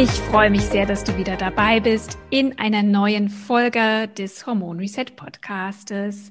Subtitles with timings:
[0.00, 4.78] Ich freue mich sehr, dass du wieder dabei bist in einer neuen Folge des Hormon
[4.78, 6.30] Reset Podcastes.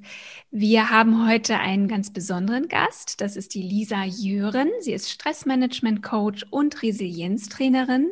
[0.52, 3.20] Wir haben heute einen ganz besonderen Gast.
[3.20, 4.70] Das ist die Lisa Jören.
[4.80, 8.08] Sie ist Stressmanagement Coach und Resilienztrainerin.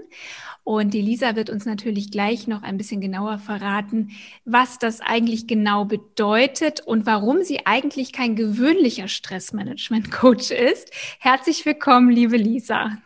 [0.66, 4.12] Und die Lisa wird uns natürlich gleich noch ein bisschen genauer verraten,
[4.44, 10.92] was das eigentlich genau bedeutet und warum sie eigentlich kein gewöhnlicher Stressmanagement Coach ist.
[11.20, 12.98] Herzlich willkommen, liebe Lisa.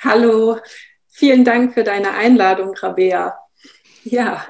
[0.00, 0.58] Hallo,
[1.18, 3.38] Vielen Dank für deine Einladung, Rabea.
[4.04, 4.46] Ja,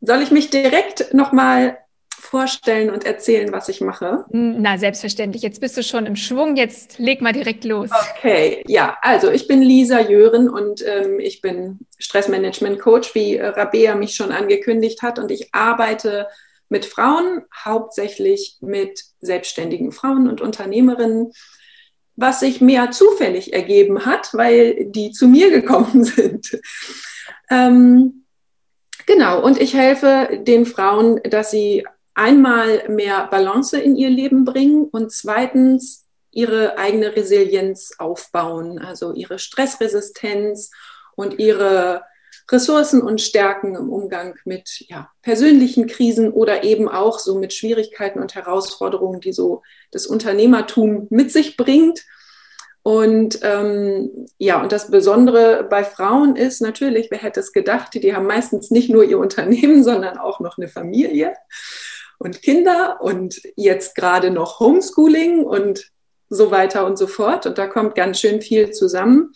[0.00, 1.78] soll ich mich direkt nochmal
[2.10, 4.24] vorstellen und erzählen, was ich mache?
[4.30, 5.44] Na, selbstverständlich.
[5.44, 6.56] Jetzt bist du schon im Schwung.
[6.56, 7.90] Jetzt leg mal direkt los.
[8.16, 14.16] Okay, ja, also ich bin Lisa Jören und ähm, ich bin Stressmanagement-Coach, wie Rabea mich
[14.16, 15.20] schon angekündigt hat.
[15.20, 16.26] Und ich arbeite
[16.68, 21.30] mit Frauen, hauptsächlich mit selbstständigen Frauen und Unternehmerinnen
[22.16, 26.60] was sich mehr zufällig ergeben hat, weil die zu mir gekommen sind.
[27.50, 28.24] Ähm,
[29.06, 34.84] genau, und ich helfe den Frauen, dass sie einmal mehr Balance in ihr Leben bringen
[34.84, 40.70] und zweitens ihre eigene Resilienz aufbauen, also ihre Stressresistenz
[41.16, 42.02] und ihre
[42.50, 48.20] Ressourcen und Stärken im Umgang mit ja, persönlichen Krisen oder eben auch so mit Schwierigkeiten
[48.20, 52.04] und Herausforderungen, die so das Unternehmertum mit sich bringt.
[52.82, 58.14] Und ähm, ja, und das Besondere bei Frauen ist natürlich, wer hätte es gedacht, die
[58.14, 61.32] haben meistens nicht nur ihr Unternehmen, sondern auch noch eine Familie
[62.18, 65.90] und Kinder und jetzt gerade noch Homeschooling und
[66.28, 67.46] so weiter und so fort.
[67.46, 69.32] Und da kommt ganz schön viel zusammen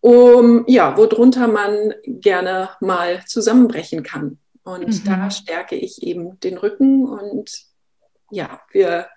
[0.00, 4.38] um, ja, worunter man gerne mal zusammenbrechen kann.
[4.62, 5.04] Und mhm.
[5.04, 7.50] da stärke ich eben den Rücken und
[8.30, 9.08] ja, wir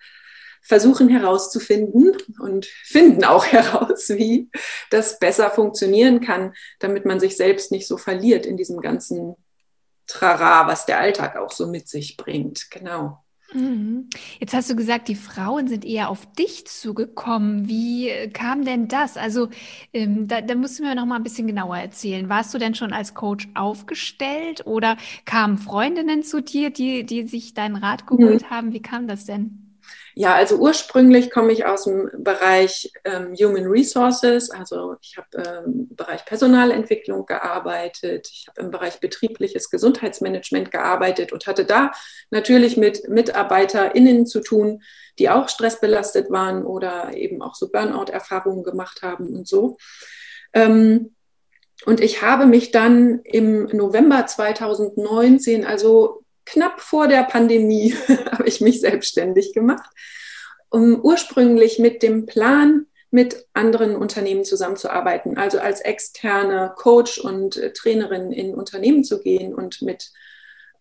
[0.62, 4.50] versuchen herauszufinden und finden auch heraus, wie
[4.90, 9.36] das besser funktionieren kann, damit man sich selbst nicht so verliert in diesem ganzen
[10.08, 12.70] Trara, was der Alltag auch so mit sich bringt.
[12.72, 13.23] Genau.
[13.54, 14.10] Mhm.
[14.40, 17.68] Jetzt hast du gesagt, die Frauen sind eher auf dich zugekommen.
[17.68, 19.18] Wie äh, kam denn das?
[19.18, 19.50] Also
[19.94, 22.30] ähm, da, da musst du mir noch mal ein bisschen genauer erzählen.
[22.30, 27.54] Warst du denn schon als Coach aufgestellt oder kamen Freundinnen zu dir, die, die sich
[27.54, 28.50] deinen Rat geholt mhm.
[28.50, 28.74] haben?
[28.74, 29.63] Wie kam das denn?
[30.16, 34.52] Ja, also ursprünglich komme ich aus dem Bereich ähm, Human Resources.
[34.52, 35.28] Also ich habe
[35.66, 38.30] ähm, im Bereich Personalentwicklung gearbeitet.
[38.32, 41.92] Ich habe im Bereich betriebliches Gesundheitsmanagement gearbeitet und hatte da
[42.30, 44.84] natürlich mit MitarbeiterInnen zu tun,
[45.18, 49.78] die auch stressbelastet waren oder eben auch so Burnout-Erfahrungen gemacht haben und so.
[50.54, 51.16] Ähm,
[51.86, 57.96] und ich habe mich dann im November 2019, also knapp vor der Pandemie
[58.32, 59.90] habe ich mich selbstständig gemacht,
[60.70, 67.72] um ursprünglich mit dem Plan, mit anderen Unternehmen zusammenzuarbeiten, also als externe Coach und äh,
[67.72, 70.12] Trainerin in Unternehmen zu gehen und mit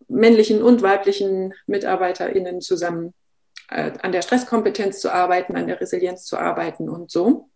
[0.08, 3.12] männlichen und weiblichen MitarbeiterInnen zusammen
[3.68, 7.50] äh, an der Stresskompetenz zu arbeiten, an der Resilienz zu arbeiten und so.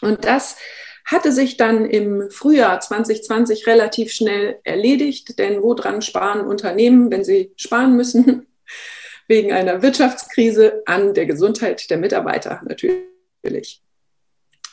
[0.00, 0.56] Und das
[1.04, 7.52] hatte sich dann im Frühjahr 2020 relativ schnell erledigt, denn woran sparen Unternehmen, wenn sie
[7.56, 8.46] sparen müssen?
[9.28, 13.82] Wegen einer Wirtschaftskrise an der Gesundheit der Mitarbeiter natürlich.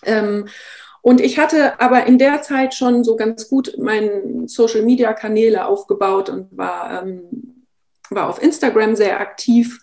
[0.03, 0.47] Ähm,
[1.01, 6.55] und ich hatte aber in der Zeit schon so ganz gut meine Social-Media-Kanäle aufgebaut und
[6.57, 7.65] war, ähm,
[8.09, 9.79] war auf Instagram sehr aktiv.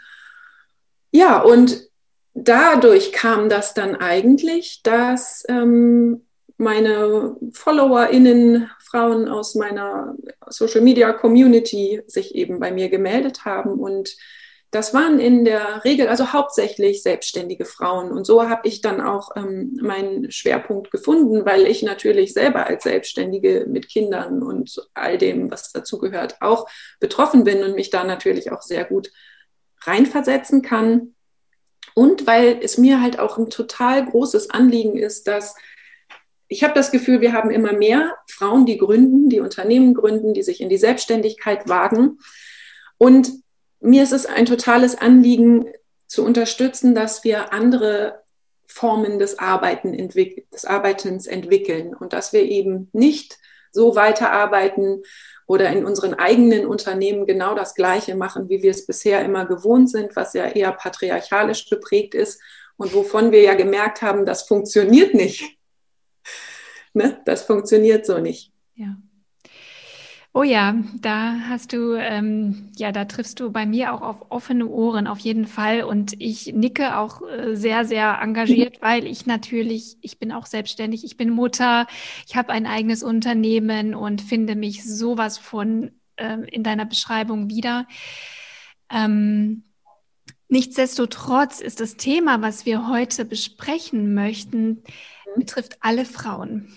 [1.10, 1.88] Ja, und
[2.34, 6.25] dadurch kam das dann eigentlich, dass ähm,
[6.58, 10.14] meine FollowerInnen, Frauen aus meiner
[10.48, 13.72] Social Media Community sich eben bei mir gemeldet haben.
[13.72, 14.16] Und
[14.70, 18.10] das waren in der Regel, also hauptsächlich selbstständige Frauen.
[18.10, 22.84] Und so habe ich dann auch ähm, meinen Schwerpunkt gefunden, weil ich natürlich selber als
[22.84, 26.68] Selbstständige mit Kindern und all dem, was dazugehört, auch
[27.00, 29.10] betroffen bin und mich da natürlich auch sehr gut
[29.82, 31.14] reinversetzen kann.
[31.94, 35.54] Und weil es mir halt auch ein total großes Anliegen ist, dass
[36.48, 40.42] ich habe das Gefühl, wir haben immer mehr Frauen, die gründen, die Unternehmen gründen, die
[40.42, 42.18] sich in die Selbstständigkeit wagen.
[42.98, 43.32] Und
[43.80, 45.66] mir ist es ein totales Anliegen
[46.06, 48.22] zu unterstützen, dass wir andere
[48.66, 53.38] Formen des, Arbeiten, des Arbeitens entwickeln und dass wir eben nicht
[53.72, 55.02] so weiterarbeiten
[55.46, 59.90] oder in unseren eigenen Unternehmen genau das Gleiche machen, wie wir es bisher immer gewohnt
[59.90, 62.40] sind, was ja eher patriarchalisch geprägt ist
[62.76, 65.55] und wovon wir ja gemerkt haben, das funktioniert nicht.
[66.96, 67.20] Ne?
[67.26, 68.52] Das funktioniert so nicht.
[68.74, 68.96] Ja.
[70.32, 74.66] Oh ja, da hast du, ähm, ja, da triffst du bei mir auch auf offene
[74.66, 75.82] Ohren auf jeden Fall.
[75.82, 81.04] Und ich nicke auch äh, sehr, sehr engagiert, weil ich natürlich, ich bin auch selbstständig,
[81.04, 81.86] ich bin Mutter,
[82.26, 87.86] ich habe ein eigenes Unternehmen und finde mich sowas von ähm, in deiner Beschreibung wieder.
[88.90, 89.64] Ähm,
[90.48, 94.82] nichtsdestotrotz ist das Thema, was wir heute besprechen möchten.
[95.38, 96.72] Betrifft alle Frauen.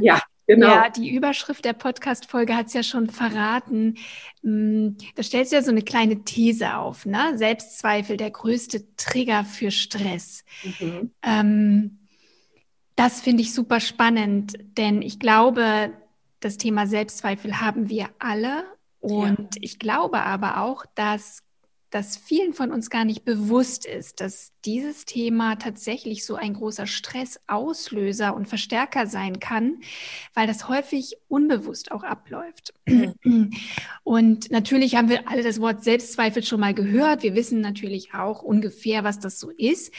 [0.00, 0.20] Ja.
[0.46, 0.68] Genau.
[0.68, 3.96] Ja, die Überschrift der Podcast-Folge hat es ja schon verraten.
[4.42, 7.38] Mm, da stellst du ja so eine kleine These auf, ne?
[7.38, 10.44] Selbstzweifel, der größte Trigger für Stress.
[10.62, 11.12] Mhm.
[11.22, 11.98] Ähm,
[12.94, 15.92] das finde ich super spannend, denn ich glaube,
[16.40, 18.64] das Thema Selbstzweifel haben wir alle.
[19.00, 19.60] Und ja.
[19.62, 21.42] ich glaube aber auch, dass
[21.94, 26.88] dass vielen von uns gar nicht bewusst ist, dass dieses Thema tatsächlich so ein großer
[26.88, 29.80] Stressauslöser und Verstärker sein kann,
[30.34, 32.74] weil das häufig unbewusst auch abläuft.
[32.86, 33.52] Mhm.
[34.02, 37.22] Und natürlich haben wir alle das Wort Selbstzweifel schon mal gehört.
[37.22, 39.94] Wir wissen natürlich auch ungefähr, was das so ist.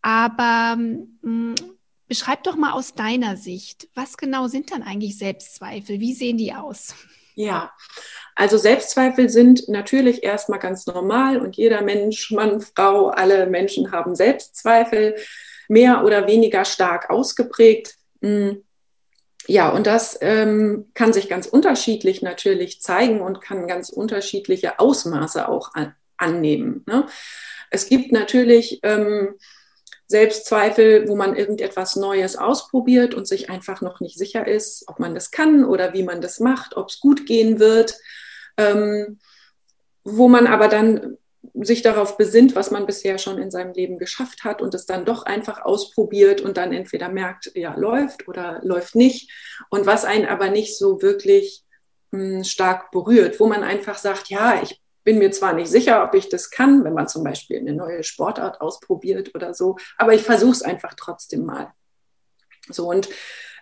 [0.00, 1.54] Aber mh, mm,
[2.08, 6.00] beschreib doch mal aus deiner Sicht, was genau sind dann eigentlich Selbstzweifel?
[6.00, 6.94] Wie sehen die aus?
[7.34, 7.72] Ja,
[8.34, 14.14] also Selbstzweifel sind natürlich erstmal ganz normal und jeder Mensch, Mann, Frau, alle Menschen haben
[14.14, 15.16] Selbstzweifel,
[15.68, 17.94] mehr oder weniger stark ausgeprägt.
[18.22, 18.62] Hm.
[19.46, 25.48] Ja, und das ähm, kann sich ganz unterschiedlich natürlich zeigen und kann ganz unterschiedliche Ausmaße
[25.48, 26.82] auch an, annehmen.
[26.86, 27.06] Ne?
[27.70, 29.34] Es gibt natürlich ähm,
[30.06, 35.14] Selbstzweifel, wo man irgendetwas Neues ausprobiert und sich einfach noch nicht sicher ist, ob man
[35.14, 37.98] das kann oder wie man das macht, ob es gut gehen wird,
[38.56, 39.18] ähm,
[40.04, 41.16] wo man aber dann
[41.54, 45.04] sich darauf besinnt, was man bisher schon in seinem Leben geschafft hat und es dann
[45.04, 49.30] doch einfach ausprobiert und dann entweder merkt, ja, läuft oder läuft nicht
[49.70, 51.64] und was einen aber nicht so wirklich
[52.10, 56.02] mh, hm, stark berührt, wo man einfach sagt, ja, ich bin mir zwar nicht sicher,
[56.02, 60.14] ob ich das kann, wenn man zum Beispiel eine neue Sportart ausprobiert oder so, aber
[60.14, 61.72] ich versuche es einfach trotzdem mal.
[62.70, 63.08] So und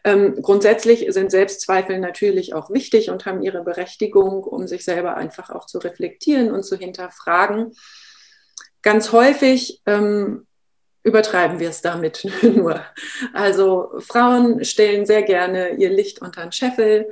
[0.05, 5.51] ähm, grundsätzlich sind Selbstzweifel natürlich auch wichtig und haben ihre Berechtigung, um sich selber einfach
[5.51, 7.73] auch zu reflektieren und zu hinterfragen.
[8.83, 10.47] Ganz häufig ähm,
[11.05, 12.83] übertreiben wir es damit nur.
[13.33, 17.11] Also Frauen stellen sehr gerne ihr Licht unter den Scheffel.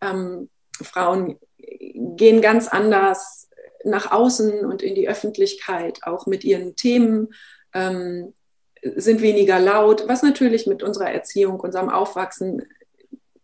[0.00, 0.48] Ähm,
[0.82, 3.50] Frauen gehen ganz anders
[3.84, 7.34] nach außen und in die Öffentlichkeit, auch mit ihren Themen,
[7.74, 8.34] ähm,
[8.82, 12.66] sind weniger laut, was natürlich mit unserer Erziehung, unserem Aufwachsen,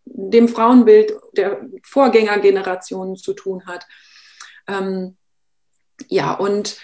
[0.04, 3.86] dem Frauenbild der Vorgängergenerationen zu tun hat.
[4.66, 5.16] Ähm,
[6.08, 6.78] ja, und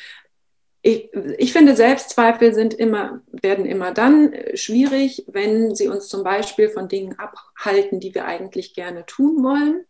[0.82, 6.68] ich, ich, finde, Selbstzweifel sind immer, werden immer dann schwierig, wenn sie uns zum Beispiel
[6.68, 9.86] von Dingen abhalten, die wir eigentlich gerne tun wollen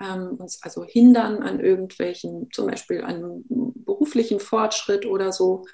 [0.00, 5.66] ähm, uns also hindern an irgendwelchen, zum Beispiel an beruflichen Fortschritt oder so.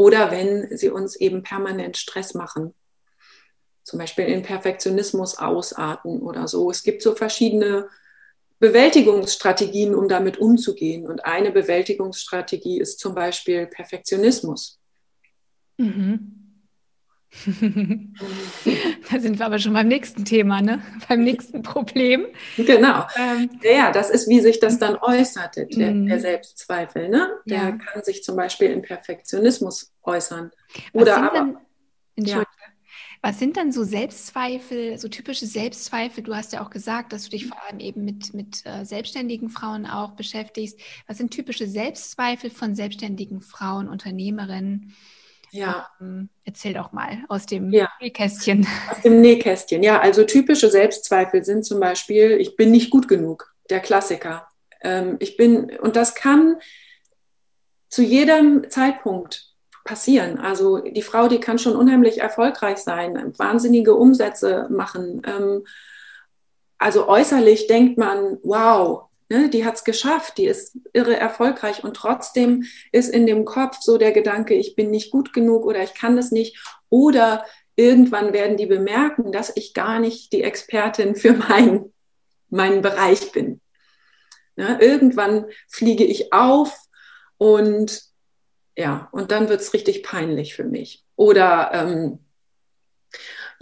[0.00, 2.72] Oder wenn sie uns eben permanent Stress machen,
[3.82, 6.70] zum Beispiel in Perfektionismus ausarten oder so.
[6.70, 7.86] Es gibt so verschiedene
[8.60, 11.06] Bewältigungsstrategien, um damit umzugehen.
[11.06, 14.80] Und eine Bewältigungsstrategie ist zum Beispiel Perfektionismus.
[15.76, 16.39] Mhm.
[19.10, 20.82] da sind wir aber schon beim nächsten Thema, ne?
[21.08, 22.26] beim nächsten Problem.
[22.56, 23.06] Genau.
[23.16, 26.18] Ähm, ja, das ist, wie sich das dann äußert, der, der mhm.
[26.18, 27.08] Selbstzweifel.
[27.08, 27.30] Ne?
[27.46, 27.70] Der ja.
[27.72, 30.50] kann sich zum Beispiel in Perfektionismus äußern.
[30.92, 31.54] Was Oder aber.
[32.16, 32.44] Denn, ja.
[33.22, 36.24] Was sind dann so Selbstzweifel, so typische Selbstzweifel?
[36.24, 39.50] Du hast ja auch gesagt, dass du dich vor allem eben mit, mit äh, selbstständigen
[39.50, 40.80] Frauen auch beschäftigst.
[41.06, 44.94] Was sind typische Selbstzweifel von selbstständigen Frauen, Unternehmerinnen?
[45.50, 45.88] Ja.
[46.00, 47.88] Ähm, erzähl doch mal aus dem ja.
[48.00, 48.66] Nähkästchen.
[48.90, 50.00] Aus dem Nähkästchen, ja.
[50.00, 54.48] Also typische Selbstzweifel sind zum Beispiel, ich bin nicht gut genug, der Klassiker.
[54.82, 56.56] Ähm, ich bin, und das kann
[57.88, 59.50] zu jedem Zeitpunkt
[59.84, 60.38] passieren.
[60.38, 65.22] Also die Frau, die kann schon unheimlich erfolgreich sein, wahnsinnige Umsätze machen.
[65.26, 65.64] Ähm,
[66.78, 71.94] also äußerlich denkt man, wow, Ne, die hat es geschafft, die ist irre erfolgreich und
[71.96, 75.94] trotzdem ist in dem Kopf so der Gedanke, ich bin nicht gut genug oder ich
[75.94, 76.58] kann das nicht.
[76.88, 77.46] Oder
[77.76, 81.92] irgendwann werden die bemerken, dass ich gar nicht die Expertin für mein,
[82.48, 83.60] meinen Bereich bin.
[84.56, 86.76] Ne, irgendwann fliege ich auf
[87.38, 88.02] und
[88.76, 91.04] Ja, und dann wird es richtig peinlich für mich.
[91.14, 92.18] Oder ähm,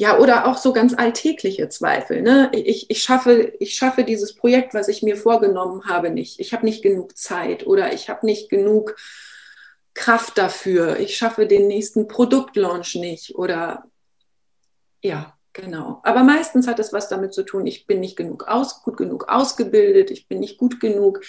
[0.00, 2.22] ja, oder auch so ganz alltägliche Zweifel.
[2.22, 2.52] Ne?
[2.54, 6.38] Ich, ich, schaffe, ich schaffe dieses Projekt, was ich mir vorgenommen habe, nicht.
[6.38, 8.94] Ich habe nicht genug Zeit oder ich habe nicht genug
[9.94, 11.00] Kraft dafür.
[11.00, 13.86] Ich schaffe den nächsten Produktlaunch nicht oder
[15.02, 16.00] ja, genau.
[16.04, 19.28] Aber meistens hat es was damit zu tun, ich bin nicht genug aus, gut genug
[19.28, 21.22] ausgebildet, ich bin nicht gut genug,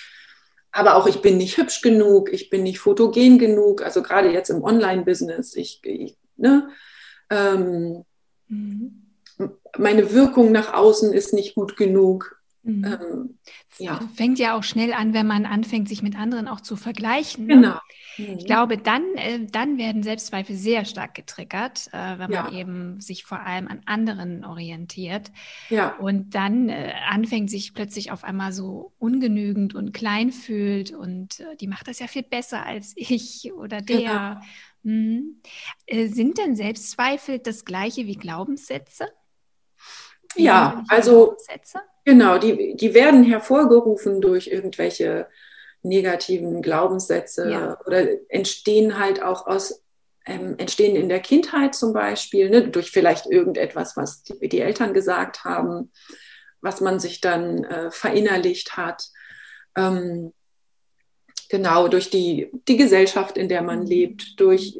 [0.71, 3.81] aber auch ich bin nicht hübsch genug, ich bin nicht fotogen genug.
[3.81, 6.69] Also gerade jetzt im Online-Business, ich, ich ne,
[7.31, 8.05] ähm,
[8.49, 9.05] Mhm.
[9.77, 12.39] Meine Wirkung nach außen ist nicht gut genug.
[12.63, 12.83] Mhm.
[12.83, 13.39] Ähm,
[13.77, 13.99] ja.
[14.15, 17.45] Fängt ja auch schnell an, wenn man anfängt, sich mit anderen auch zu vergleichen.
[17.45, 17.55] Ne?
[17.55, 17.79] Genau.
[18.17, 18.37] Mhm.
[18.37, 23.23] Ich glaube, dann, äh, dann werden Selbstzweifel sehr stark getriggert, äh, wenn man eben sich
[23.23, 25.31] vor allem an anderen orientiert.
[25.69, 25.95] Ja.
[25.97, 31.67] Und dann äh, anfängt, sich plötzlich auf einmal so ungenügend und klein fühlt und die
[31.67, 33.99] macht das ja viel besser als ich oder der.
[33.99, 34.41] Genau.
[34.83, 35.41] Mhm.
[35.85, 39.07] Äh, sind denn Selbstzweifel das gleiche wie Glaubenssätze?
[40.35, 41.79] Ja, also Glaubenssätze?
[42.05, 45.27] genau, die, die werden hervorgerufen durch irgendwelche
[45.81, 47.77] negativen Glaubenssätze ja.
[47.85, 49.83] oder entstehen halt auch aus
[50.25, 54.93] ähm, entstehen in der Kindheit zum Beispiel, ne, durch vielleicht irgendetwas, was die, die, Eltern
[54.93, 55.91] gesagt haben,
[56.61, 59.07] was man sich dann äh, verinnerlicht hat.
[59.75, 60.33] Ähm,
[61.49, 63.87] genau, durch die, die Gesellschaft, in der man mhm.
[63.87, 64.79] lebt, durch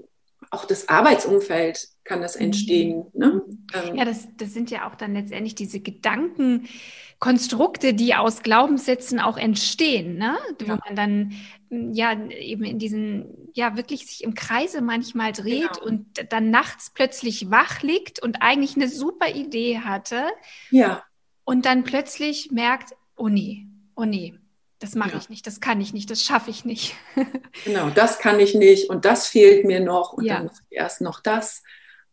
[0.52, 3.06] auch das Arbeitsumfeld kann das entstehen.
[3.14, 3.44] Ne?
[3.46, 3.68] Mhm.
[3.74, 9.38] Ähm, ja, das, das sind ja auch dann letztendlich diese Gedankenkonstrukte, die aus Glaubenssätzen auch
[9.38, 10.40] entstehen, ne?
[10.60, 10.80] wo ja.
[10.84, 11.34] man dann
[11.70, 15.86] hm, ja eben in diesen, ja, wirklich sich im Kreise manchmal dreht genau.
[15.86, 20.30] und dann nachts plötzlich wach liegt und eigentlich eine super Idee hatte.
[20.72, 21.04] Ja.
[21.44, 24.39] Und dann plötzlich merkt, oh nee, oh nee,
[24.80, 25.18] das mache ja.
[25.18, 26.96] ich nicht, das kann ich nicht, das schaffe ich nicht.
[27.66, 30.36] genau, das kann ich nicht und das fehlt mir noch und ja.
[30.36, 31.64] dann muss ich erst noch das.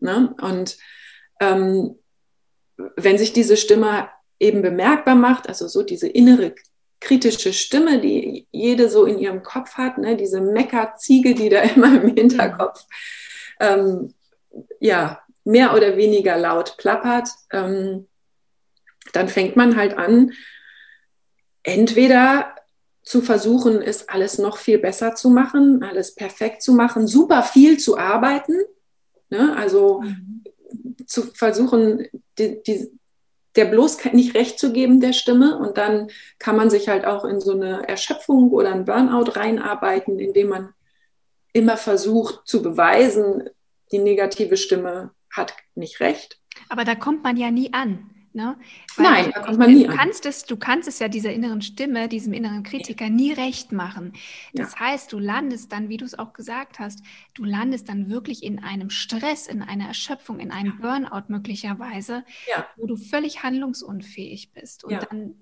[0.00, 0.34] Ne?
[0.40, 0.76] Und
[1.40, 1.98] ähm,
[2.96, 6.54] wenn sich diese Stimme eben bemerkbar macht, also so diese innere
[7.00, 10.16] kritische Stimme, die jede so in ihrem Kopf hat, ne?
[10.16, 12.84] diese Meckerziege, die da immer im Hinterkopf
[13.60, 14.12] ähm,
[14.80, 18.08] ja, mehr oder weniger laut plappert, ähm,
[19.12, 20.32] dann fängt man halt an,
[21.62, 22.55] entweder
[23.06, 27.78] zu versuchen, ist alles noch viel besser zu machen, alles perfekt zu machen, super viel
[27.78, 28.54] zu arbeiten.
[29.30, 29.56] Ne?
[29.56, 30.42] Also mhm.
[31.06, 32.90] zu versuchen, die, die,
[33.54, 35.56] der bloß nicht recht zu geben der Stimme.
[35.56, 36.08] Und dann
[36.40, 40.74] kann man sich halt auch in so eine Erschöpfung oder ein Burnout reinarbeiten, indem man
[41.52, 43.48] immer versucht zu beweisen,
[43.92, 46.40] die negative Stimme hat nicht recht.
[46.68, 48.10] Aber da kommt man ja nie an.
[48.36, 48.58] Ne?
[48.98, 49.96] Nein, da kommt man nie du an.
[49.96, 54.12] Kannst es, du kannst es ja dieser inneren Stimme, diesem inneren Kritiker nie recht machen.
[54.52, 54.80] Das ja.
[54.80, 57.02] heißt, du landest dann, wie du es auch gesagt hast,
[57.32, 62.24] du landest dann wirklich in einem Stress, in einer Erschöpfung, in einem Burnout möglicherweise,
[62.54, 62.66] ja.
[62.76, 65.00] wo du völlig handlungsunfähig bist und ja.
[65.00, 65.34] dann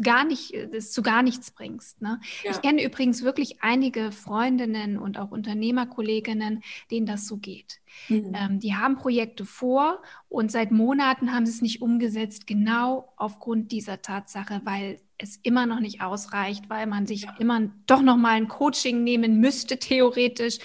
[0.00, 2.00] gar nicht, das zu gar nichts bringst.
[2.02, 2.20] Ne?
[2.44, 6.62] Ich kenne übrigens wirklich einige Freundinnen und auch Unternehmerkolleginnen,
[6.92, 7.80] denen das so geht.
[8.08, 8.32] Mhm.
[8.34, 13.72] Ähm, die haben Projekte vor und seit Monaten haben sie es nicht umgesetzt, genau aufgrund
[13.72, 17.34] dieser Tatsache, weil es immer noch nicht ausreicht, weil man sich ja.
[17.38, 20.58] immer doch noch mal ein Coaching nehmen müsste, theoretisch.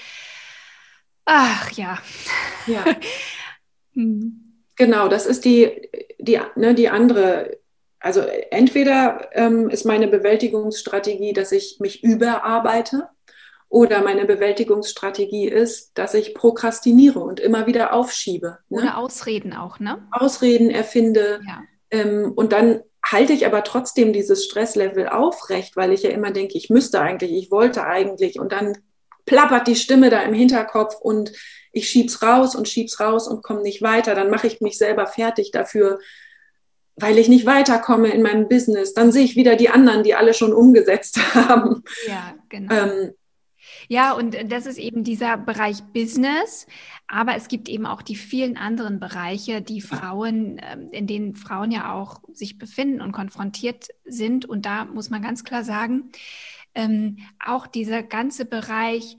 [1.25, 2.00] Ach ja.
[2.65, 2.86] Ja.
[3.93, 4.43] hm.
[4.75, 7.57] Genau, das ist die, die, ne, die andere.
[8.00, 13.10] Also entweder ähm, ist meine Bewältigungsstrategie, dass ich mich überarbeite
[13.69, 18.59] oder meine Bewältigungsstrategie ist, dass ich prokrastiniere und immer wieder aufschiebe.
[18.69, 18.81] Ne?
[18.81, 20.07] Oder Ausreden auch, ne?
[20.12, 21.41] Ausreden erfinde.
[21.45, 21.63] Ja.
[21.91, 26.57] Ähm, und dann halte ich aber trotzdem dieses Stresslevel aufrecht, weil ich ja immer denke,
[26.57, 28.39] ich müsste eigentlich, ich wollte eigentlich.
[28.39, 28.77] Und dann
[29.25, 31.33] plappert die Stimme da im Hinterkopf und
[31.71, 34.15] ich schieb's raus und schieb's raus und komme nicht weiter.
[34.15, 36.00] Dann mache ich mich selber fertig dafür,
[36.95, 38.93] weil ich nicht weiterkomme in meinem Business.
[38.93, 41.83] Dann sehe ich wieder die anderen, die alle schon umgesetzt haben.
[42.07, 42.74] Ja, genau.
[42.74, 43.13] Ähm,
[43.88, 46.67] ja, und das ist eben dieser Bereich Business.
[47.08, 51.72] Aber es gibt eben auch die vielen anderen Bereiche, die Frauen, ähm, in denen Frauen
[51.72, 54.46] ja auch sich befinden und konfrontiert sind.
[54.46, 56.12] Und da muss man ganz klar sagen,
[56.75, 59.17] ähm, auch dieser ganze Bereich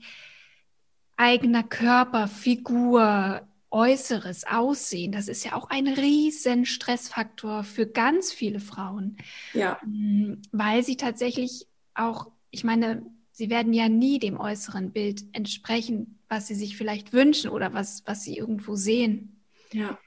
[1.17, 8.59] eigener Körper, Figur, äußeres Aussehen, das ist ja auch ein riesen Stressfaktor für ganz viele
[8.59, 9.17] Frauen.
[9.53, 9.79] Ja.
[9.85, 13.03] Mm, weil sie tatsächlich auch, ich meine,
[13.39, 18.03] sie werden ja nie dem äußeren Bild entsprechen, was sie sich vielleicht wünschen oder was,
[18.05, 19.41] was sie irgendwo sehen.
[19.71, 19.97] Ja.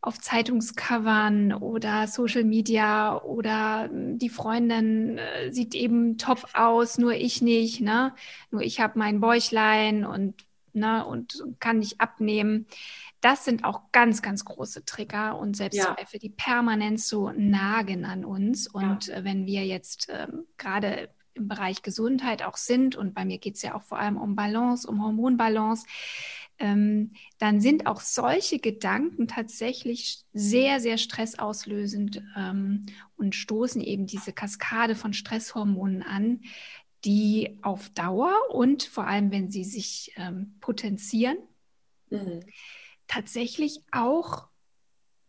[0.00, 7.14] auf Zeitungscovern oder Social Media oder hm, die Freundin äh, sieht eben top aus, nur
[7.14, 8.14] ich nicht, ne?
[8.50, 12.66] Nur ich habe mein Bäuchlein und ne, und kann nicht abnehmen.
[13.20, 16.18] Das sind auch ganz, ganz große Trigger und Selbstzweifel, ja.
[16.18, 18.68] die permanent so nagen an uns.
[18.68, 19.14] Und ja.
[19.14, 23.56] Äh, wenn wir jetzt ähm, gerade im Bereich Gesundheit auch sind, und bei mir geht
[23.56, 25.86] es ja auch vor allem um Balance, um Hormonbalance,
[26.58, 34.32] ähm, dann sind auch solche Gedanken tatsächlich sehr, sehr stressauslösend ähm, und stoßen eben diese
[34.32, 36.40] Kaskade von Stresshormonen an,
[37.04, 41.36] die auf Dauer und vor allem, wenn sie sich ähm, potenzieren,
[42.08, 42.40] mhm.
[43.06, 44.48] tatsächlich auch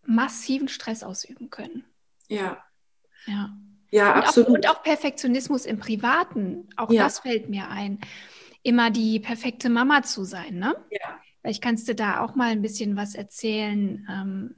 [0.06, 1.84] massiven Stress ausüben können.
[2.30, 2.64] Ja.
[3.26, 3.58] Ja.
[3.91, 4.50] Ja, und absolut.
[4.50, 7.03] Auch, und auch Perfektionismus im Privaten, auch ja.
[7.03, 8.00] das fällt mir ein
[8.63, 10.75] immer die perfekte Mama zu sein, ne?
[10.89, 11.20] Ja.
[11.41, 14.56] Vielleicht kannst du da auch mal ein bisschen was erzählen, ähm,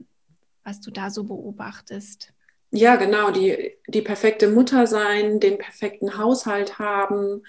[0.64, 2.32] was du da so beobachtest.
[2.72, 7.44] Ja, genau, die, die perfekte Mutter sein, den perfekten Haushalt haben.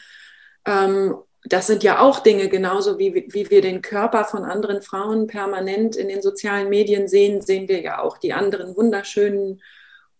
[0.66, 5.26] Ähm, das sind ja auch Dinge, genauso wie, wie wir den Körper von anderen Frauen
[5.26, 9.62] permanent in den sozialen Medien sehen, sehen wir ja auch die anderen wunderschönen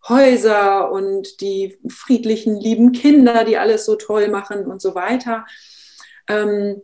[0.08, 5.46] Häuser und die friedlichen, lieben Kinder, die alles so toll machen und so weiter.
[6.28, 6.82] Ähm,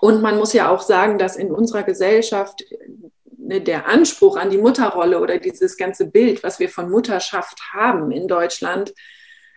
[0.00, 2.64] und man muss ja auch sagen, dass in unserer Gesellschaft
[3.36, 8.10] ne, der Anspruch an die Mutterrolle oder dieses ganze Bild, was wir von Mutterschaft haben
[8.10, 8.94] in Deutschland,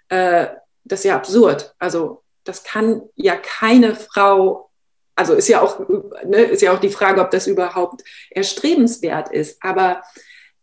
[0.09, 0.47] äh,
[0.83, 1.73] das ist ja absurd.
[1.79, 4.69] Also das kann ja keine Frau,
[5.15, 5.79] also ist ja auch,
[6.25, 9.63] ne, ist ja auch die Frage, ob das überhaupt erstrebenswert ist.
[9.63, 10.03] Aber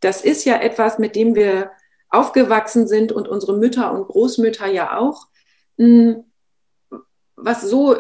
[0.00, 1.70] das ist ja etwas, mit dem wir
[2.10, 5.28] aufgewachsen sind und unsere Mütter und Großmütter ja auch,
[5.78, 6.24] hm,
[7.36, 7.96] was so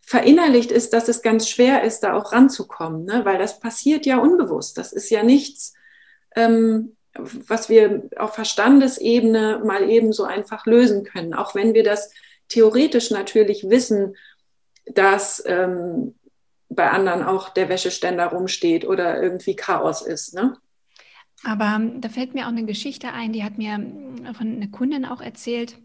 [0.00, 3.24] verinnerlicht ist, dass es ganz schwer ist, da auch ranzukommen, ne?
[3.24, 4.76] weil das passiert ja unbewusst.
[4.78, 5.74] Das ist ja nichts,
[6.36, 12.10] ähm, was wir auf Verstandesebene mal eben so einfach lösen können, auch wenn wir das
[12.48, 14.16] theoretisch natürlich wissen,
[14.86, 16.14] dass ähm,
[16.68, 20.34] bei anderen auch der Wäscheständer rumsteht oder irgendwie Chaos ist.
[20.34, 20.56] Ne?
[21.44, 23.78] Aber da fällt mir auch eine Geschichte ein, die hat mir
[24.34, 25.78] von einer Kundin auch erzählt.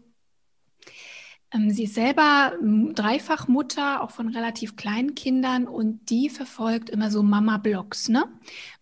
[1.52, 2.52] Ähm, sie ist selber
[2.94, 8.24] dreifach Mutter, auch von relativ kleinen Kindern und die verfolgt immer so Mama-Blogs, ne?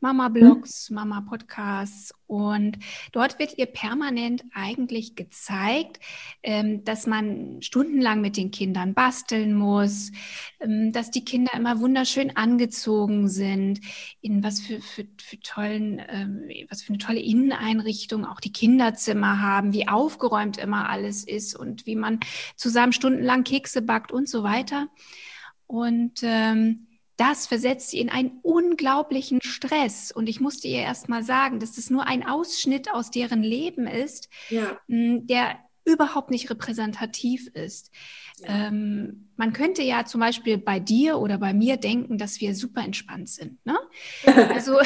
[0.01, 0.91] Mama-Blogs.
[0.91, 2.79] Mama-Podcasts und
[3.13, 5.99] dort wird ihr permanent eigentlich gezeigt,
[6.43, 10.13] ähm, dass man stundenlang mit den Kindern basteln muss,
[10.61, 13.81] ähm, dass die Kinder immer wunderschön angezogen sind,
[14.21, 19.41] in was für, für, für tollen, ähm, was für eine tolle Inneneinrichtung auch die Kinderzimmer
[19.41, 22.21] haben, wie aufgeräumt immer alles ist und wie man
[22.57, 24.89] zusammen stundenlang Kekse backt und so weiter.
[25.67, 26.88] Und ähm,
[27.19, 30.13] das versetzt sie in einen unglaublichen Stress.
[30.13, 33.87] Und ich musste ihr erst mal sagen, dass das nur ein Ausschnitt aus deren Leben
[33.87, 34.79] ist, ja.
[34.89, 37.91] der überhaupt nicht repräsentativ ist.
[38.41, 38.69] Ja.
[38.69, 42.83] Ähm, man könnte ja zum Beispiel bei dir oder bei mir denken, dass wir super
[42.83, 43.65] entspannt sind.
[43.65, 43.77] Ne?
[44.49, 44.79] Also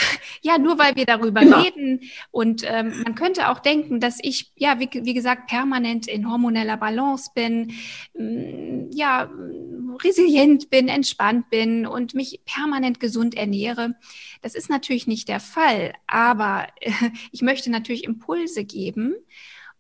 [0.42, 1.60] ja, nur weil wir darüber genau.
[1.60, 2.00] reden.
[2.30, 6.76] Und ähm, man könnte auch denken, dass ich, ja, wie, wie gesagt, permanent in hormoneller
[6.76, 7.72] Balance bin,
[8.14, 9.30] ähm, ja,
[10.02, 13.96] resilient bin, entspannt bin und mich permanent gesund ernähre.
[14.42, 16.90] Das ist natürlich nicht der Fall, aber äh,
[17.32, 19.14] ich möchte natürlich Impulse geben.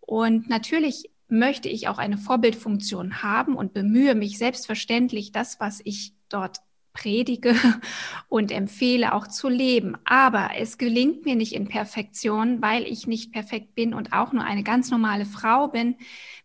[0.02, 6.12] Und natürlich möchte ich auch eine Vorbildfunktion haben und bemühe mich selbstverständlich, das, was ich
[6.28, 6.58] dort
[6.92, 7.54] predige
[8.28, 9.96] und empfehle, auch zu leben.
[10.04, 14.44] Aber es gelingt mir nicht in Perfektion, weil ich nicht perfekt bin und auch nur
[14.44, 15.96] eine ganz normale Frau bin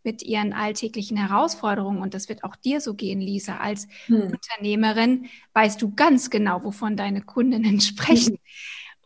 [0.03, 2.01] mit ihren alltäglichen Herausforderungen.
[2.01, 3.57] Und das wird auch dir so gehen, Lisa.
[3.57, 4.31] Als hm.
[4.31, 8.35] Unternehmerin weißt du ganz genau, wovon deine Kundinnen sprechen.
[8.35, 8.39] Hm.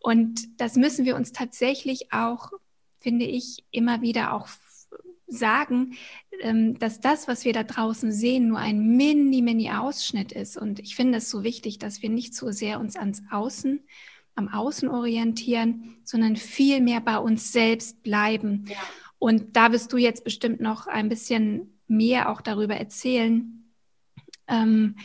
[0.04, 2.50] Und das müssen wir uns tatsächlich auch,
[3.02, 4.48] finde ich, immer wieder auch
[5.28, 5.96] sagen,
[6.42, 10.58] ähm, dass das, was wir da draußen sehen, nur ein mini, mini Ausschnitt ist.
[10.58, 13.82] Und ich finde es so wichtig, dass wir nicht so sehr uns ans Außen,
[14.36, 18.66] am Außen orientieren, sondern viel mehr bei uns selbst bleiben.
[18.68, 18.78] Ja.
[19.20, 23.72] Und da wirst du jetzt bestimmt noch ein bisschen mehr auch darüber erzählen.
[24.48, 24.96] Ähm,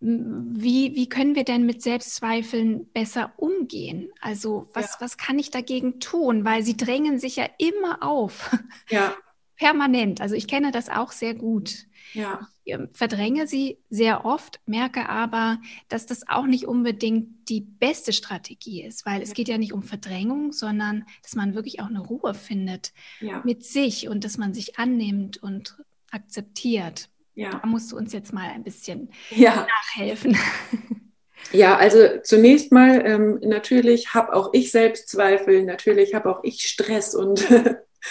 [0.00, 4.10] wie, wie können wir denn mit Selbstzweifeln besser umgehen?
[4.20, 4.96] Also was, ja.
[5.00, 6.44] was kann ich dagegen tun?
[6.44, 8.50] Weil sie drängen sich ja immer auf.
[8.88, 9.14] Ja
[9.56, 10.20] permanent.
[10.20, 11.86] Also ich kenne das auch sehr gut.
[12.12, 12.48] Ja.
[12.64, 18.12] Ich ähm, verdränge sie sehr oft, merke aber, dass das auch nicht unbedingt die beste
[18.12, 22.00] Strategie ist, weil es geht ja nicht um Verdrängung, sondern dass man wirklich auch eine
[22.00, 23.42] Ruhe findet ja.
[23.44, 25.76] mit sich und dass man sich annimmt und
[26.10, 27.08] akzeptiert.
[27.36, 27.50] Ja.
[27.50, 29.66] Da musst du uns jetzt mal ein bisschen ja.
[29.68, 30.36] nachhelfen.
[31.52, 37.14] Ja, also zunächst mal, ähm, natürlich habe auch ich Selbstzweifel, natürlich habe auch ich Stress
[37.14, 37.46] und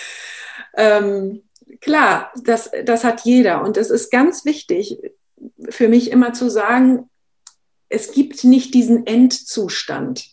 [0.77, 1.43] ähm,
[1.81, 3.63] klar, das, das hat jeder.
[3.63, 4.99] Und es ist ganz wichtig
[5.69, 7.09] für mich immer zu sagen,
[7.89, 10.29] es gibt nicht diesen Endzustand.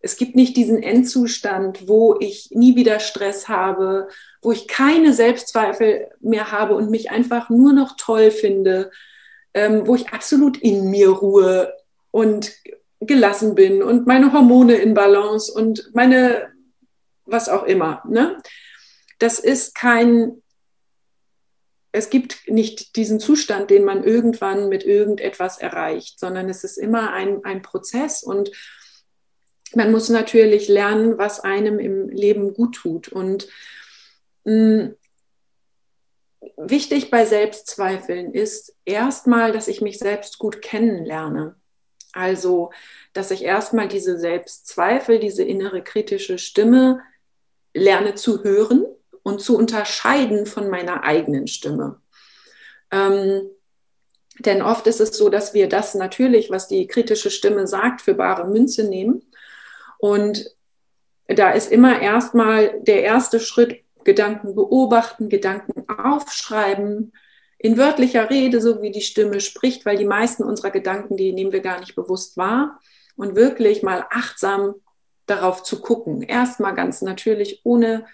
[0.00, 4.08] Es gibt nicht diesen Endzustand, wo ich nie wieder Stress habe,
[4.44, 8.90] wo ich keine Selbstzweifel mehr habe und mich einfach nur noch toll finde,
[9.54, 11.72] ähm, wo ich absolut in mir ruhe
[12.10, 12.52] und
[13.00, 16.52] gelassen bin und meine Hormone in Balance und meine,
[17.24, 18.02] was auch immer.
[18.08, 18.38] Ne?
[19.18, 20.42] Das ist kein,
[21.92, 27.12] es gibt nicht diesen Zustand, den man irgendwann mit irgendetwas erreicht, sondern es ist immer
[27.12, 28.50] ein, ein Prozess und
[29.74, 33.08] man muss natürlich lernen, was einem im Leben gut tut.
[33.08, 33.48] Und
[36.56, 41.56] wichtig bei Selbstzweifeln ist erstmal, dass ich mich selbst gut kennenlerne.
[42.12, 42.70] Also,
[43.12, 47.00] dass ich erstmal diese Selbstzweifel, diese innere kritische Stimme
[47.72, 48.86] lerne zu hören
[49.22, 52.00] und zu unterscheiden von meiner eigenen Stimme.
[52.92, 53.50] Ähm,
[54.38, 58.14] denn oft ist es so, dass wir das natürlich, was die kritische Stimme sagt, für
[58.14, 59.22] bare Münze nehmen.
[59.98, 60.54] Und
[61.26, 67.12] da ist immer erstmal der erste Schritt, Gedanken beobachten, Gedanken aufschreiben,
[67.58, 71.52] in wörtlicher Rede, so wie die Stimme spricht, weil die meisten unserer Gedanken, die nehmen
[71.52, 72.78] wir gar nicht bewusst wahr.
[73.16, 74.74] Und wirklich mal achtsam
[75.26, 76.22] darauf zu gucken.
[76.22, 78.06] Erstmal ganz natürlich, ohne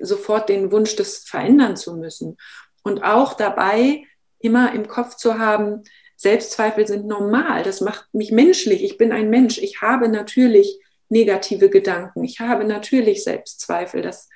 [0.00, 2.36] sofort den Wunsch, das verändern zu müssen.
[2.82, 4.04] Und auch dabei
[4.38, 5.82] immer im Kopf zu haben,
[6.16, 11.70] Selbstzweifel sind normal, das macht mich menschlich, ich bin ein Mensch, ich habe natürlich negative
[11.70, 14.28] Gedanken, ich habe natürlich Selbstzweifel, das,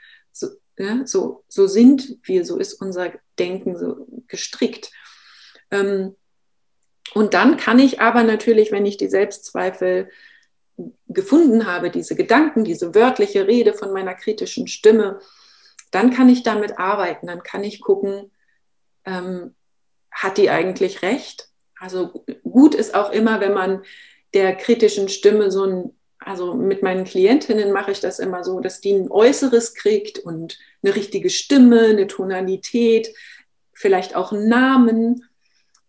[0.76, 4.90] ja, so, so sind wir, so ist unser Denken so gestrickt.
[5.70, 6.16] Ähm,
[7.14, 10.08] und dann kann ich aber natürlich, wenn ich die Selbstzweifel
[11.06, 15.20] gefunden habe, diese Gedanken, diese wörtliche Rede von meiner kritischen Stimme,
[15.90, 18.32] dann kann ich damit arbeiten, dann kann ich gucken,
[19.04, 19.54] ähm,
[20.10, 21.48] hat die eigentlich recht?
[21.78, 23.82] Also gut ist auch immer, wenn man
[24.32, 28.80] der kritischen Stimme so ein, also mit meinen Klientinnen mache ich das immer so, dass
[28.80, 33.14] die ein Äußeres kriegt und eine richtige Stimme, eine Tonalität,
[33.72, 35.24] vielleicht auch einen Namen.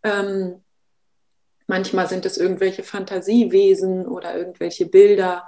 [0.03, 0.63] Ähm,
[1.67, 5.47] manchmal sind es irgendwelche Fantasiewesen oder irgendwelche Bilder.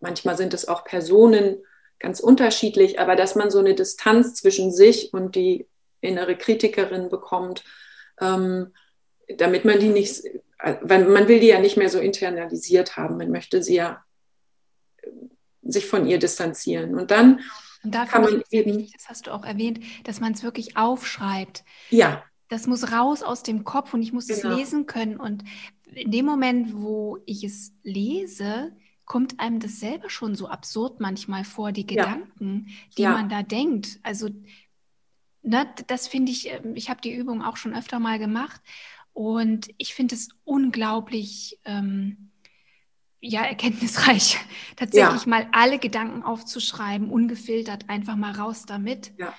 [0.00, 1.58] Manchmal sind es auch Personen
[1.98, 5.66] ganz unterschiedlich, aber dass man so eine Distanz zwischen sich und die
[6.00, 7.64] innere Kritikerin bekommt,
[8.20, 8.74] ähm,
[9.38, 10.24] damit man die nicht,
[10.82, 14.05] weil man will die ja nicht mehr so internalisiert haben, man möchte sie ja äh,
[15.70, 16.94] sich von ihr distanzieren.
[16.94, 17.40] Und dann
[17.82, 21.64] und da kann man eben, das hast du auch erwähnt, dass man es wirklich aufschreibt.
[21.90, 22.24] Ja.
[22.48, 24.50] Das muss raus aus dem Kopf und ich muss genau.
[24.50, 25.18] es lesen können.
[25.18, 25.44] Und
[25.92, 28.72] in dem Moment, wo ich es lese,
[29.04, 32.74] kommt einem das selber schon so absurd manchmal vor, die Gedanken, ja.
[32.96, 33.10] die ja.
[33.12, 34.00] man da denkt.
[34.02, 34.30] Also,
[35.42, 38.60] ne, das finde ich, ähm, ich habe die Übung auch schon öfter mal gemacht
[39.12, 42.30] und ich finde es unglaublich, ähm,
[43.20, 44.38] ja, erkenntnisreich,
[44.76, 45.28] tatsächlich ja.
[45.28, 49.12] mal alle Gedanken aufzuschreiben, ungefiltert, einfach mal raus damit.
[49.18, 49.34] Ja.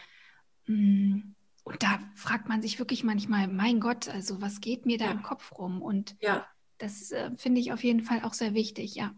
[0.65, 5.05] Mm, und da fragt man sich wirklich manchmal, mein Gott, also was geht mir da
[5.05, 5.11] ja.
[5.11, 5.81] im Kopf rum?
[5.81, 6.47] Und ja.
[6.77, 9.13] das äh, finde ich auf jeden Fall auch sehr wichtig, ja.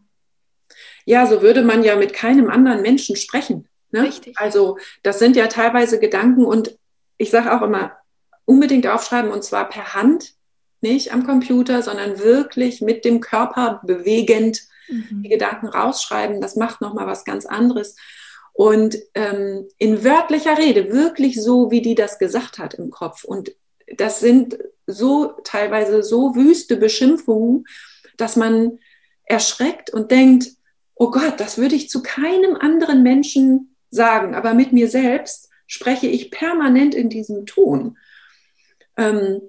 [1.06, 3.68] Ja, so würde man ja mit keinem anderen Menschen sprechen.
[3.92, 4.04] Ne?
[4.04, 4.38] Richtig.
[4.40, 6.78] Also das sind ja teilweise Gedanken und
[7.18, 7.98] ich sage auch immer,
[8.46, 10.34] unbedingt aufschreiben und zwar per Hand,
[10.82, 15.24] nicht am Computer, sondern wirklich mit dem Körper bewegend mhm.
[15.24, 16.42] die Gedanken rausschreiben.
[16.42, 17.96] Das macht nochmal was ganz anderes.
[18.54, 23.24] Und ähm, in wörtlicher Rede, wirklich so, wie die das gesagt hat im Kopf.
[23.24, 23.52] Und
[23.96, 27.66] das sind so teilweise so wüste Beschimpfungen,
[28.18, 28.80] dass man
[29.24, 30.50] erschreckt und denkt,
[30.96, 36.08] oh Gott, das würde ich zu keinem anderen Menschen sagen, aber mit mir selbst spreche
[36.08, 37.98] ich permanent in diesem Ton.
[38.98, 39.42] Ähm,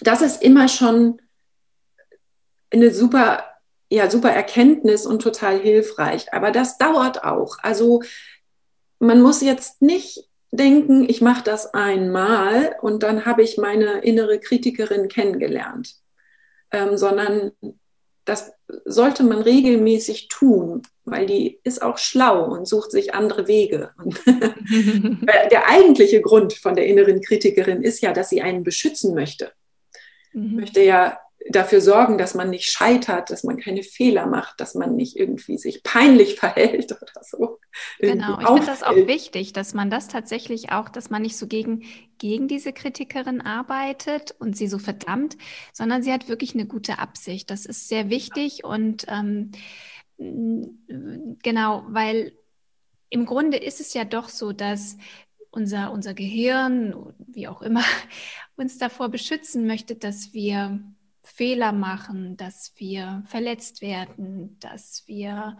[0.00, 1.20] das ist immer schon
[2.70, 3.44] eine super,
[3.90, 6.32] ja, super Erkenntnis und total hilfreich.
[6.32, 7.58] Aber das dauert auch.
[7.62, 8.02] Also
[8.98, 14.40] man muss jetzt nicht denken, ich mache das einmal und dann habe ich meine innere
[14.40, 15.96] Kritikerin kennengelernt,
[16.72, 17.52] ähm, sondern
[18.24, 18.52] das
[18.84, 23.90] sollte man regelmäßig tun, weil die ist auch schlau und sucht sich andere Wege.
[24.26, 29.52] der eigentliche Grund von der inneren Kritikerin ist ja, dass sie einen beschützen möchte.
[30.32, 30.56] Mhm.
[30.56, 34.94] Möchte ja dafür sorgen, dass man nicht scheitert, dass man keine Fehler macht, dass man
[34.94, 37.58] nicht irgendwie sich peinlich verhält oder so.
[37.98, 41.46] Genau, ich finde das auch wichtig, dass man das tatsächlich auch, dass man nicht so
[41.46, 41.84] gegen,
[42.18, 45.36] gegen diese Kritikerin arbeitet und sie so verdammt,
[45.72, 47.50] sondern sie hat wirklich eine gute Absicht.
[47.50, 49.52] Das ist sehr wichtig und ähm,
[51.42, 52.32] genau, weil
[53.08, 54.96] im Grunde ist es ja doch so, dass
[55.50, 57.84] unser, unser Gehirn, wie auch immer,
[58.56, 60.80] uns davor beschützen möchte, dass wir
[61.22, 65.56] Fehler machen, dass wir verletzt werden, dass wir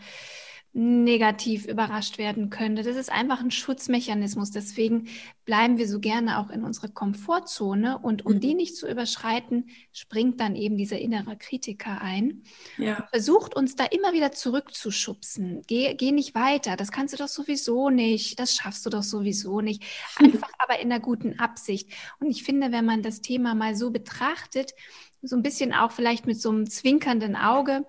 [0.73, 2.85] negativ überrascht werden könnte.
[2.85, 4.53] Das ist einfach ein Schutzmechanismus.
[4.53, 5.09] Deswegen
[5.45, 8.41] bleiben wir so gerne auch in unserer Komfortzone und um mhm.
[8.41, 12.45] die nicht zu überschreiten, springt dann eben dieser innere Kritiker ein.
[12.79, 13.09] Ja.
[13.11, 15.63] Versucht uns da immer wieder zurückzuschubsen.
[15.67, 19.61] Geh, geh nicht weiter, das kannst du doch sowieso nicht, das schaffst du doch sowieso
[19.61, 19.83] nicht.
[20.17, 21.91] Einfach aber in einer guten Absicht.
[22.21, 24.75] Und ich finde, wenn man das Thema mal so betrachtet,
[25.21, 27.87] so ein bisschen auch vielleicht mit so einem zwinkernden Auge,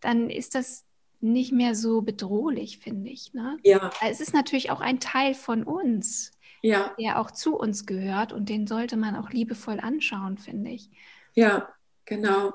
[0.00, 0.86] dann ist das
[1.22, 3.32] nicht mehr so bedrohlich, finde ich.
[3.32, 3.58] Ne?
[3.62, 3.90] Ja.
[4.06, 6.32] Es ist natürlich auch ein Teil von uns,
[6.62, 6.94] ja.
[6.98, 10.90] der auch zu uns gehört und den sollte man auch liebevoll anschauen, finde ich.
[11.34, 11.68] Ja,
[12.04, 12.52] genau.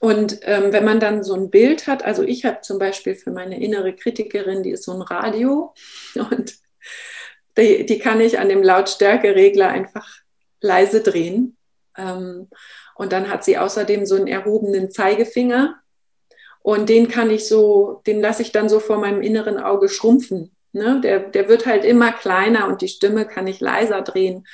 [0.00, 3.30] Und ähm, wenn man dann so ein Bild hat, also ich habe zum Beispiel für
[3.30, 5.74] meine innere Kritikerin, die ist so ein Radio
[6.30, 6.54] und
[7.56, 10.06] die, die kann ich an dem Lautstärkeregler einfach
[10.60, 11.56] leise drehen.
[11.96, 12.48] Ähm,
[12.96, 15.80] und dann hat sie außerdem so einen erhobenen Zeigefinger.
[16.64, 20.56] Und den kann ich so, den lasse ich dann so vor meinem inneren Auge schrumpfen.
[20.72, 20.98] Ne?
[21.02, 24.46] Der, der wird halt immer kleiner und die Stimme kann ich leiser drehen,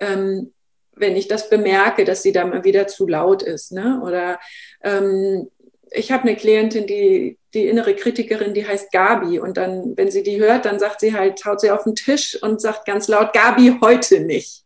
[0.00, 0.52] ähm,
[0.96, 3.70] wenn ich das bemerke, dass sie da mal wieder zu laut ist.
[3.70, 4.02] Ne?
[4.04, 4.40] Oder
[4.82, 5.52] ähm,
[5.92, 9.38] ich habe eine Klientin, die, die innere Kritikerin, die heißt Gabi.
[9.38, 12.36] Und dann, wenn sie die hört, dann sagt sie halt, haut sie auf den Tisch
[12.42, 14.64] und sagt ganz laut, Gabi, heute nicht.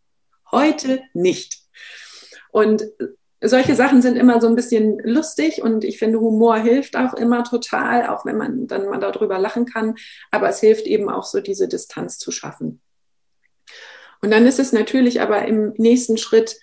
[0.50, 1.58] Heute nicht.
[2.52, 2.86] Und
[3.48, 7.44] solche Sachen sind immer so ein bisschen lustig und ich finde, Humor hilft auch immer
[7.44, 9.96] total, auch wenn man dann mal darüber lachen kann.
[10.30, 12.80] Aber es hilft eben auch so, diese Distanz zu schaffen.
[14.22, 16.56] Und dann ist es natürlich aber im nächsten Schritt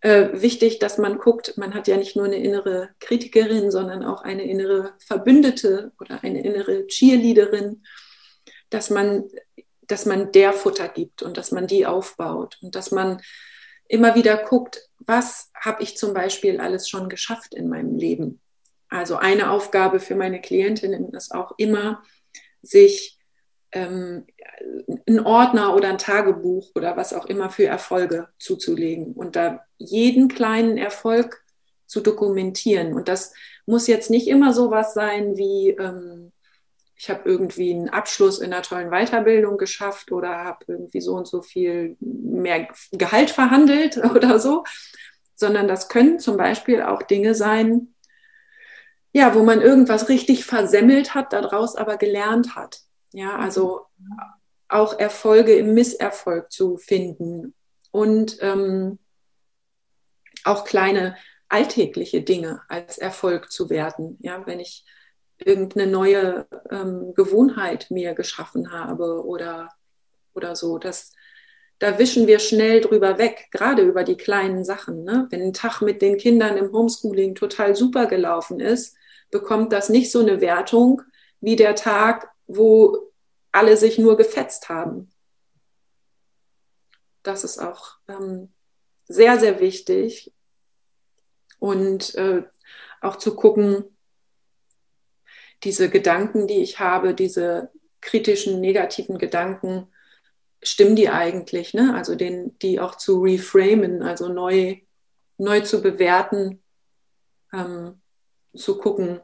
[0.00, 4.22] äh, wichtig, dass man guckt, man hat ja nicht nur eine innere Kritikerin, sondern auch
[4.22, 7.84] eine innere Verbündete oder eine innere Cheerleaderin,
[8.68, 9.24] dass man,
[9.82, 13.22] dass man der Futter gibt und dass man die aufbaut und dass man
[13.88, 18.40] immer wieder guckt, was habe ich zum Beispiel alles schon geschafft in meinem Leben.
[18.88, 22.02] Also eine Aufgabe für meine Klientinnen ist auch immer,
[22.60, 23.18] sich
[23.72, 24.26] ähm,
[25.06, 30.28] einen Ordner oder ein Tagebuch oder was auch immer für Erfolge zuzulegen und da jeden
[30.28, 31.42] kleinen Erfolg
[31.86, 32.94] zu dokumentieren.
[32.94, 33.32] Und das
[33.66, 36.32] muss jetzt nicht immer so was sein wie, ähm,
[37.02, 41.26] ich habe irgendwie einen Abschluss in einer tollen Weiterbildung geschafft oder habe irgendwie so und
[41.26, 44.62] so viel mehr Gehalt verhandelt oder so,
[45.34, 47.92] sondern das können zum Beispiel auch Dinge sein,
[49.12, 52.82] ja, wo man irgendwas richtig versemmelt hat, daraus aber gelernt hat.
[53.10, 53.86] Ja, also
[54.68, 57.52] auch Erfolge im Misserfolg zu finden
[57.90, 59.00] und ähm,
[60.44, 61.16] auch kleine
[61.48, 64.18] alltägliche Dinge als Erfolg zu werten.
[64.20, 64.84] Ja, wenn ich
[65.46, 69.70] irgendeine neue ähm, Gewohnheit mir geschaffen habe oder,
[70.34, 70.78] oder so.
[70.78, 71.12] Das,
[71.78, 75.04] da wischen wir schnell drüber weg, gerade über die kleinen Sachen.
[75.04, 75.26] Ne?
[75.30, 78.96] Wenn ein Tag mit den Kindern im Homeschooling total super gelaufen ist,
[79.30, 81.02] bekommt das nicht so eine Wertung
[81.40, 83.10] wie der Tag, wo
[83.50, 85.10] alle sich nur gefetzt haben.
[87.22, 88.52] Das ist auch ähm,
[89.06, 90.32] sehr, sehr wichtig.
[91.58, 92.42] Und äh,
[93.00, 93.84] auch zu gucken,
[95.64, 97.70] diese Gedanken, die ich habe, diese
[98.00, 99.86] kritischen, negativen Gedanken,
[100.62, 101.74] stimmen die eigentlich?
[101.74, 101.94] Ne?
[101.94, 104.78] Also den, die auch zu reframen, also neu,
[105.38, 106.62] neu zu bewerten,
[107.52, 108.00] ähm,
[108.54, 109.20] zu gucken,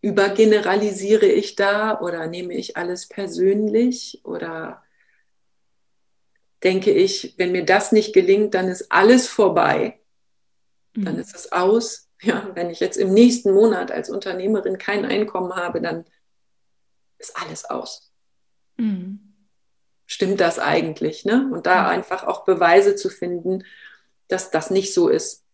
[0.00, 4.82] übergeneralisiere ich da oder nehme ich alles persönlich oder
[6.62, 10.00] denke ich, wenn mir das nicht gelingt, dann ist alles vorbei,
[10.94, 11.20] dann mhm.
[11.20, 12.08] ist es aus.
[12.22, 16.04] Ja, wenn ich jetzt im nächsten Monat als Unternehmerin kein Einkommen habe, dann
[17.18, 18.12] ist alles aus.
[18.76, 19.34] Mhm.
[20.06, 21.24] Stimmt das eigentlich?
[21.24, 21.50] Ne?
[21.52, 21.88] Und da mhm.
[21.88, 23.64] einfach auch Beweise zu finden,
[24.28, 25.44] dass das nicht so ist.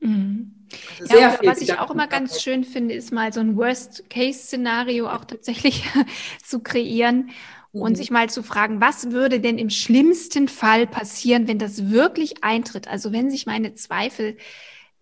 [0.00, 0.68] Mhm.
[1.00, 5.24] Also ja, was ich auch immer ganz schön finde, ist mal so ein Worst-Case-Szenario auch
[5.24, 5.84] tatsächlich
[6.44, 7.30] zu kreieren
[7.72, 7.96] und mhm.
[7.96, 12.88] sich mal zu fragen, was würde denn im schlimmsten Fall passieren, wenn das wirklich eintritt?
[12.88, 14.36] Also wenn sich meine Zweifel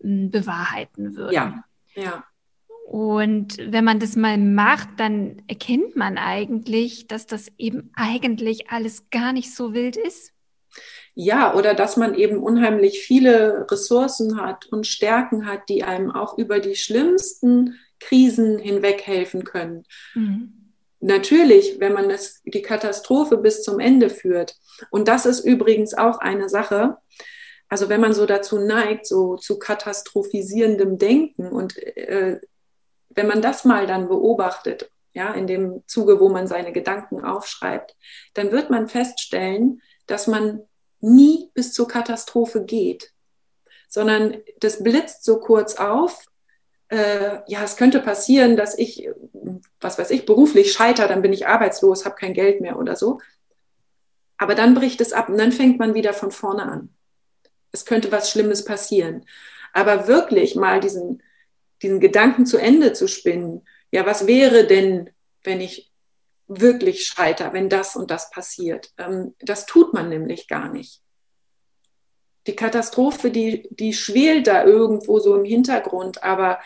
[0.05, 1.35] bewahrheiten würde.
[1.35, 1.65] Ja,
[1.95, 2.25] ja.
[2.87, 9.09] Und wenn man das mal macht, dann erkennt man eigentlich, dass das eben eigentlich alles
[9.11, 10.33] gar nicht so wild ist.
[11.15, 16.37] Ja, oder dass man eben unheimlich viele Ressourcen hat und Stärken hat, die einem auch
[16.37, 19.85] über die schlimmsten Krisen hinweg helfen können.
[20.15, 20.53] Mhm.
[21.01, 24.57] Natürlich, wenn man das, die Katastrophe bis zum Ende führt.
[24.91, 26.97] Und das ist übrigens auch eine Sache.
[27.69, 32.41] Also wenn man so dazu neigt, so zu katastrophisierendem Denken und äh,
[33.11, 37.97] wenn man das mal dann beobachtet, ja, in dem Zuge, wo man seine Gedanken aufschreibt,
[38.35, 40.63] dann wird man feststellen, dass man
[41.01, 43.13] nie bis zur Katastrophe geht,
[43.89, 46.27] sondern das blitzt so kurz auf.
[46.89, 49.09] Äh, ja, es könnte passieren, dass ich,
[49.81, 53.21] was weiß ich, beruflich scheiter, dann bin ich arbeitslos, habe kein Geld mehr oder so.
[54.37, 56.95] Aber dann bricht es ab und dann fängt man wieder von vorne an.
[57.75, 59.27] Es könnte was Schlimmes passieren.
[59.73, 61.23] Aber wirklich mal diesen,
[61.83, 65.11] diesen Gedanken zu Ende zu spinnen, ja, was wäre denn,
[65.43, 65.93] wenn ich
[66.47, 68.93] wirklich scheiter, wenn das und das passiert.
[68.97, 71.03] Ähm, das tut man nämlich gar nicht.
[72.47, 76.61] Die Katastrophe, die, die schwelt da irgendwo so im Hintergrund, aber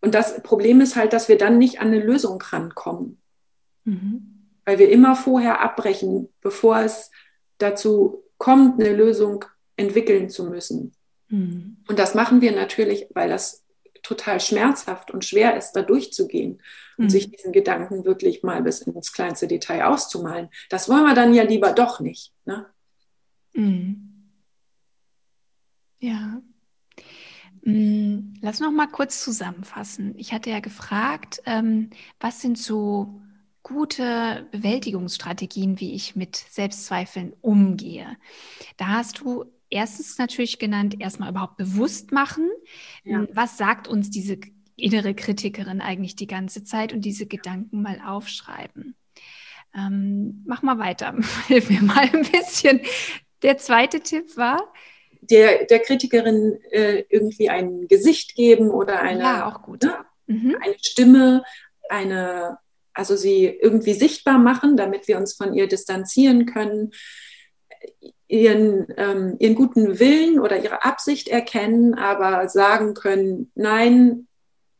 [0.00, 3.20] und das Problem ist halt, dass wir dann nicht an eine Lösung rankommen.
[3.84, 4.48] Mhm.
[4.64, 7.10] Weil wir immer vorher abbrechen, bevor es
[7.58, 10.92] dazu kommt, eine Lösung entwickeln zu müssen.
[11.28, 11.78] Mhm.
[11.88, 13.64] Und das machen wir natürlich, weil das
[14.02, 16.60] total schmerzhaft und schwer ist, da durchzugehen
[16.98, 17.08] und mhm.
[17.08, 20.50] sich diesen Gedanken wirklich mal bis ins kleinste Detail auszumalen.
[20.68, 22.34] Das wollen wir dann ja lieber doch nicht.
[22.44, 22.66] Ne?
[23.54, 24.28] Mhm.
[26.00, 26.42] Ja.
[27.62, 28.34] Mhm.
[28.42, 30.12] Lass noch mal kurz zusammenfassen.
[30.18, 31.88] Ich hatte ja gefragt, ähm,
[32.20, 33.22] was sind so
[33.64, 38.16] gute Bewältigungsstrategien, wie ich mit Selbstzweifeln umgehe.
[38.76, 42.48] Da hast du erstens natürlich genannt, erstmal überhaupt bewusst machen.
[43.02, 43.26] Ja.
[43.32, 44.38] Was sagt uns diese
[44.76, 48.94] innere Kritikerin eigentlich die ganze Zeit und diese Gedanken mal aufschreiben?
[49.74, 51.16] Ähm, mach mal weiter,
[51.48, 52.80] hilf mir mal ein bisschen.
[53.42, 54.72] Der zweite Tipp war?
[55.22, 59.82] Der, der Kritikerin äh, irgendwie ein Gesicht geben oder eine, ja, auch gut.
[59.82, 60.56] Ne, mhm.
[60.60, 61.42] eine Stimme,
[61.88, 62.58] eine,
[62.94, 66.92] also sie irgendwie sichtbar machen, damit wir uns von ihr distanzieren können
[68.28, 74.26] ihren, ähm, ihren guten Willen oder ihre Absicht erkennen, aber sagen können, nein,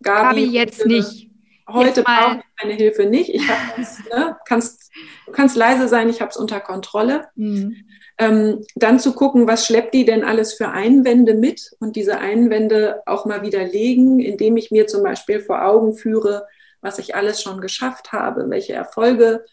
[0.02, 1.30] Gabi, Gabi jetzt heute, nicht.
[1.68, 3.30] Heute brauche ich meine Hilfe nicht.
[3.30, 3.42] Ich
[3.76, 4.90] das, ne, kannst,
[5.26, 7.28] du kannst leise sein, ich habe es unter Kontrolle.
[7.36, 7.76] Mhm.
[8.16, 13.02] Ähm, dann zu gucken, was schleppt die denn alles für Einwände mit und diese Einwände
[13.06, 16.46] auch mal widerlegen, indem ich mir zum Beispiel vor Augen führe,
[16.84, 19.44] was ich alles schon geschafft habe, welche Erfolge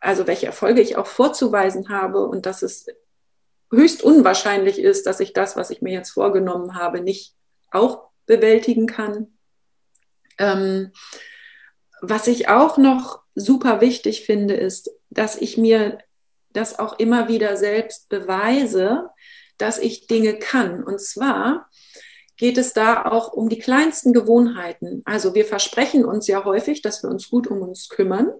[0.00, 2.86] also welche Erfolge ich auch vorzuweisen habe und dass es
[3.70, 7.34] höchst unwahrscheinlich ist, dass ich das, was ich mir jetzt vorgenommen habe, nicht
[7.70, 9.38] auch bewältigen kann.
[10.38, 10.92] Ähm,
[12.00, 15.98] was ich auch noch super wichtig finde, ist, dass ich mir
[16.52, 19.10] das auch immer wieder selbst beweise,
[19.58, 20.82] dass ich Dinge kann.
[20.82, 21.68] Und zwar
[22.38, 25.02] geht es da auch um die kleinsten Gewohnheiten.
[25.04, 28.30] Also wir versprechen uns ja häufig, dass wir uns gut um uns kümmern.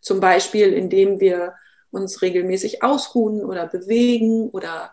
[0.00, 1.54] Zum Beispiel, indem wir
[1.90, 4.92] uns regelmäßig ausruhen oder bewegen oder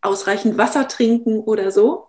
[0.00, 2.06] ausreichend Wasser trinken oder so.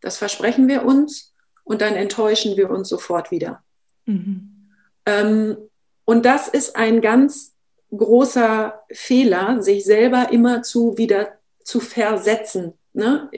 [0.00, 3.62] Das versprechen wir uns und dann enttäuschen wir uns sofort wieder.
[4.06, 4.72] Mhm.
[5.06, 5.56] Ähm,
[6.04, 7.54] und das ist ein ganz
[7.96, 12.74] großer Fehler, sich selber immer zu wieder zu versetzen.
[12.92, 13.30] Ne?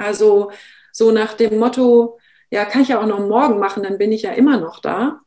[0.00, 0.50] Also
[0.92, 2.18] so nach dem Motto,
[2.50, 5.20] ja, kann ich ja auch noch morgen machen, dann bin ich ja immer noch da.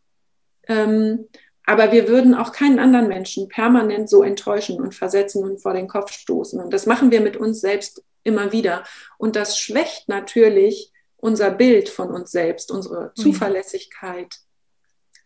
[0.67, 1.27] Ähm,
[1.65, 5.87] aber wir würden auch keinen anderen Menschen permanent so enttäuschen und versetzen und vor den
[5.87, 6.59] Kopf stoßen.
[6.59, 8.83] Und das machen wir mit uns selbst immer wieder.
[9.17, 13.21] Und das schwächt natürlich unser Bild von uns selbst, unsere mhm.
[13.21, 14.35] Zuverlässigkeit.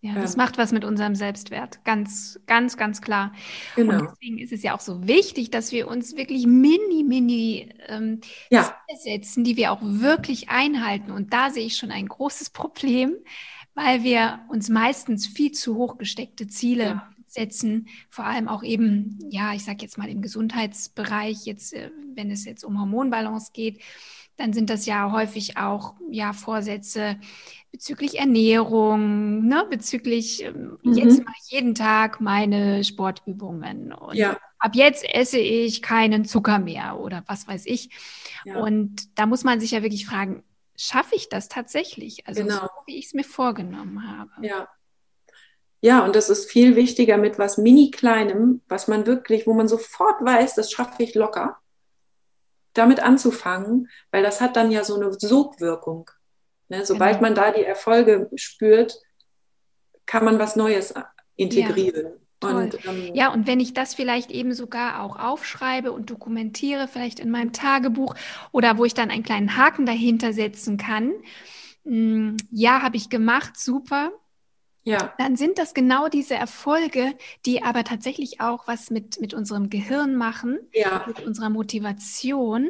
[0.02, 1.84] Ja, das ähm, macht was mit unserem Selbstwert.
[1.84, 3.34] Ganz, ganz, ganz klar.
[3.76, 3.94] Genau.
[3.94, 8.22] Und deswegen ist es ja auch so wichtig, dass wir uns wirklich mini, mini ähm,
[8.52, 8.76] ja.
[9.04, 11.12] setzen, die wir auch wirklich einhalten.
[11.12, 13.16] Und da sehe ich schon ein großes Problem
[13.78, 17.10] weil wir uns meistens viel zu hoch gesteckte Ziele ja.
[17.28, 22.32] setzen, vor allem auch eben, ja, ich sage jetzt mal im Gesundheitsbereich, jetzt, äh, wenn
[22.32, 23.80] es jetzt um Hormonbalance geht,
[24.36, 27.20] dann sind das ja häufig auch ja Vorsätze
[27.72, 30.94] bezüglich Ernährung, ne, bezüglich ähm, mhm.
[30.94, 34.38] jetzt mache ich jeden Tag meine Sportübungen und ja.
[34.60, 37.90] ab jetzt esse ich keinen Zucker mehr oder was weiß ich.
[38.46, 38.60] Ja.
[38.60, 40.44] Und da muss man sich ja wirklich fragen,
[40.76, 42.28] schaffe ich das tatsächlich?
[42.28, 42.62] Also genau.
[42.62, 44.32] so, wie ich es mir vorgenommen habe.
[44.42, 44.68] Ja.
[45.82, 49.68] Ja, und das ist viel wichtiger mit was mini kleinem, was man wirklich, wo man
[49.68, 51.60] sofort weiß, das schaffe ich locker,
[52.74, 56.10] damit anzufangen, weil das hat dann ja so eine Sogwirkung.
[56.70, 56.86] Ne?
[56.86, 57.30] Sobald genau.
[57.30, 59.00] man da die Erfolge spürt,
[60.06, 60.94] kann man was Neues
[61.36, 62.06] integrieren.
[62.06, 62.50] Ja.
[62.50, 67.20] Und, ähm, ja, und wenn ich das vielleicht eben sogar auch aufschreibe und dokumentiere, vielleicht
[67.20, 68.14] in meinem Tagebuch
[68.52, 71.14] oder wo ich dann einen kleinen Haken dahinter setzen kann,
[71.84, 74.12] mh, hm, ja, habe ich gemacht, super.
[74.84, 75.14] Ja.
[75.18, 77.14] Dann sind das genau diese Erfolge,
[77.46, 81.04] die aber tatsächlich auch was mit, mit unserem Gehirn machen, ja.
[81.08, 82.70] mit unserer Motivation.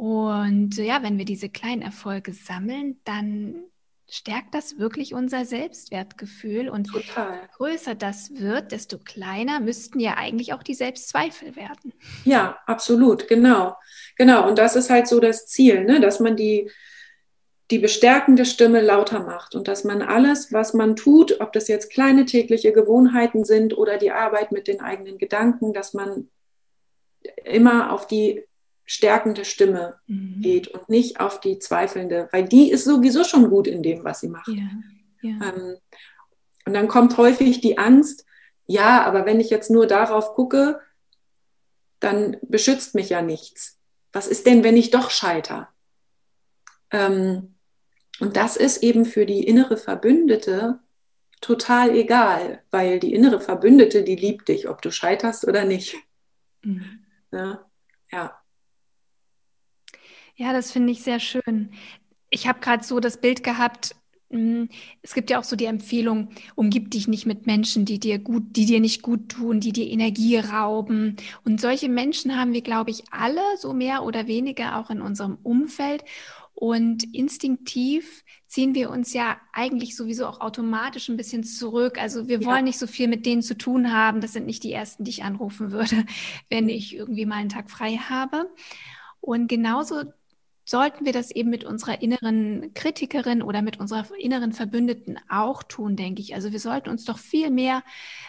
[0.00, 3.64] Und ja, wenn wir diese kleinen Erfolge sammeln, dann
[4.08, 6.70] stärkt das wirklich unser Selbstwertgefühl.
[6.70, 7.38] Und Total.
[7.58, 11.92] größer das wird, desto kleiner müssten ja eigentlich auch die Selbstzweifel werden.
[12.24, 13.76] Ja, absolut, genau.
[14.16, 14.48] Genau.
[14.48, 16.00] Und das ist halt so das Ziel, ne?
[16.00, 16.70] dass man die,
[17.70, 21.90] die bestärkende Stimme lauter macht und dass man alles, was man tut, ob das jetzt
[21.90, 26.30] kleine tägliche Gewohnheiten sind oder die Arbeit mit den eigenen Gedanken, dass man
[27.44, 28.46] immer auf die
[28.90, 30.40] stärkende Stimme mhm.
[30.42, 34.18] geht und nicht auf die zweifelnde, weil die ist sowieso schon gut in dem, was
[34.18, 34.48] sie macht.
[34.48, 34.68] Ja,
[35.22, 35.30] ja.
[35.30, 35.76] Ähm,
[36.66, 38.26] und dann kommt häufig die Angst,
[38.66, 40.80] ja, aber wenn ich jetzt nur darauf gucke,
[42.00, 43.78] dann beschützt mich ja nichts.
[44.12, 45.68] Was ist denn, wenn ich doch scheiter?
[46.90, 47.54] Ähm,
[48.18, 50.80] und das ist eben für die innere Verbündete
[51.40, 55.94] total egal, weil die innere Verbündete, die liebt dich, ob du scheiterst oder nicht.
[56.64, 57.04] Mhm.
[57.30, 57.64] Ja,
[58.10, 58.39] ja.
[60.36, 61.70] Ja, das finde ich sehr schön.
[62.30, 63.94] Ich habe gerade so das Bild gehabt,
[64.30, 64.68] hm,
[65.02, 68.44] es gibt ja auch so die Empfehlung, umgib dich nicht mit Menschen, die dir gut,
[68.56, 71.16] die dir nicht gut tun, die dir Energie rauben.
[71.44, 75.36] Und solche Menschen haben wir, glaube ich, alle so mehr oder weniger auch in unserem
[75.42, 76.04] Umfeld.
[76.54, 82.00] Und instinktiv ziehen wir uns ja eigentlich sowieso auch automatisch ein bisschen zurück.
[82.00, 82.46] Also wir ja.
[82.46, 84.20] wollen nicht so viel mit denen zu tun haben.
[84.20, 86.04] Das sind nicht die ersten, die ich anrufen würde,
[86.50, 88.48] wenn ich irgendwie mal einen Tag frei habe.
[89.20, 90.04] Und genauso
[90.70, 95.96] sollten wir das eben mit unserer inneren Kritikerin oder mit unserer inneren Verbündeten auch tun,
[95.96, 96.36] denke ich.
[96.36, 97.82] Also wir sollten uns doch viel mehr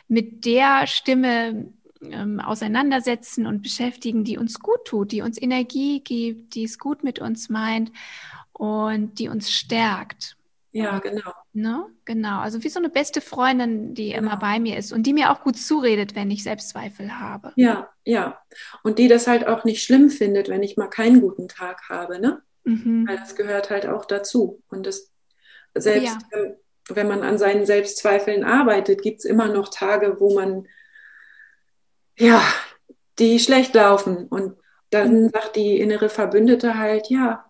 [0.08, 1.72] mit der Stimme
[2.02, 7.04] ähm, auseinandersetzen und beschäftigen, die uns gut tut, die uns Energie gibt, die es gut
[7.04, 7.92] mit uns meint
[8.54, 10.36] und die uns stärkt.
[10.74, 11.34] Ja, genau.
[11.54, 11.86] Ne?
[12.06, 12.40] Genau.
[12.40, 14.20] Also wie so eine beste Freundin, die genau.
[14.20, 17.52] immer bei mir ist und die mir auch gut zuredet, wenn ich Selbstzweifel habe.
[17.58, 18.40] Ja, ja.
[18.84, 22.20] Und die das halt auch nicht schlimm findet, wenn ich mal keinen guten Tag habe,
[22.20, 22.42] ne?
[22.64, 23.06] Mhm.
[23.08, 24.62] Weil das gehört halt auch dazu.
[24.70, 25.12] Und das
[25.76, 26.40] selbst, ja.
[26.90, 30.68] wenn man an seinen Selbstzweifeln arbeitet, gibt es immer noch Tage, wo man
[32.18, 32.42] ja,
[33.20, 34.28] die schlecht laufen.
[34.28, 34.58] Und
[34.90, 35.30] dann mhm.
[35.30, 37.46] sagt die innere Verbündete halt, ja.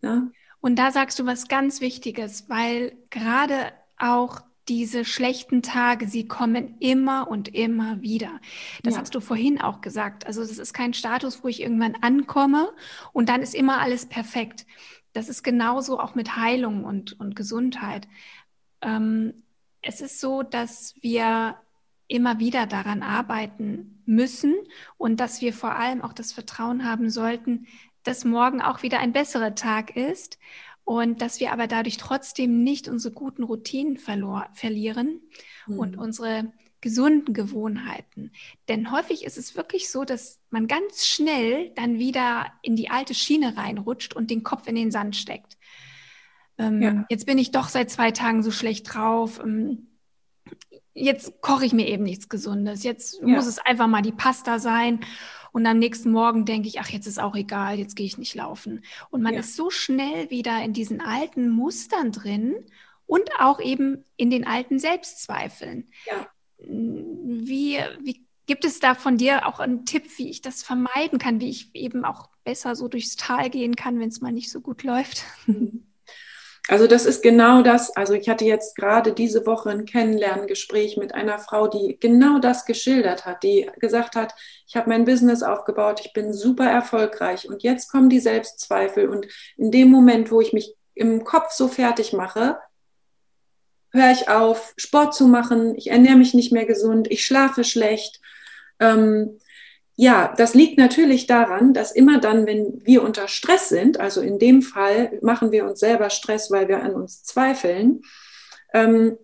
[0.00, 0.32] Ne?
[0.62, 6.76] Und da sagst du was ganz Wichtiges, weil gerade auch diese schlechten Tage, sie kommen
[6.78, 8.40] immer und immer wieder.
[8.84, 9.00] Das ja.
[9.00, 10.24] hast du vorhin auch gesagt.
[10.24, 12.72] Also das ist kein Status, wo ich irgendwann ankomme
[13.12, 14.64] und dann ist immer alles perfekt.
[15.12, 18.06] Das ist genauso auch mit Heilung und, und Gesundheit.
[18.82, 19.42] Ähm,
[19.82, 21.56] es ist so, dass wir
[22.06, 24.54] immer wieder daran arbeiten müssen
[24.96, 27.66] und dass wir vor allem auch das Vertrauen haben sollten,
[28.04, 30.38] dass morgen auch wieder ein besserer Tag ist
[30.84, 35.20] und dass wir aber dadurch trotzdem nicht unsere guten Routinen verlor, verlieren
[35.66, 35.78] mhm.
[35.78, 38.32] und unsere gesunden Gewohnheiten.
[38.68, 43.14] Denn häufig ist es wirklich so, dass man ganz schnell dann wieder in die alte
[43.14, 45.56] Schiene reinrutscht und den Kopf in den Sand steckt.
[46.58, 47.06] Ähm, ja.
[47.08, 49.40] Jetzt bin ich doch seit zwei Tagen so schlecht drauf.
[49.42, 49.86] Ähm,
[50.92, 52.82] jetzt koche ich mir eben nichts Gesundes.
[52.82, 53.28] Jetzt ja.
[53.28, 55.00] muss es einfach mal die Pasta sein.
[55.52, 58.34] Und am nächsten Morgen denke ich, ach, jetzt ist auch egal, jetzt gehe ich nicht
[58.34, 58.82] laufen.
[59.10, 59.40] Und man ja.
[59.40, 62.54] ist so schnell wieder in diesen alten Mustern drin
[63.06, 65.90] und auch eben in den alten Selbstzweifeln.
[66.06, 66.26] Ja.
[66.58, 71.40] Wie, wie gibt es da von dir auch einen Tipp, wie ich das vermeiden kann,
[71.40, 74.60] wie ich eben auch besser so durchs Tal gehen kann, wenn es mal nicht so
[74.60, 75.24] gut läuft?
[76.68, 77.94] Also das ist genau das.
[77.96, 82.66] Also ich hatte jetzt gerade diese Woche ein Kennenlerngespräch mit einer Frau, die genau das
[82.66, 84.34] geschildert hat, die gesagt hat,
[84.66, 89.26] ich habe mein Business aufgebaut, ich bin super erfolgreich und jetzt kommen die Selbstzweifel und
[89.56, 92.58] in dem Moment, wo ich mich im Kopf so fertig mache,
[93.90, 98.20] höre ich auf, Sport zu machen, ich ernähre mich nicht mehr gesund, ich schlafe schlecht.
[98.80, 99.38] Ähm,
[99.94, 104.38] ja, das liegt natürlich daran, dass immer dann, wenn wir unter Stress sind, also in
[104.38, 108.02] dem Fall machen wir uns selber Stress, weil wir an uns zweifeln,
[108.72, 109.18] ähm,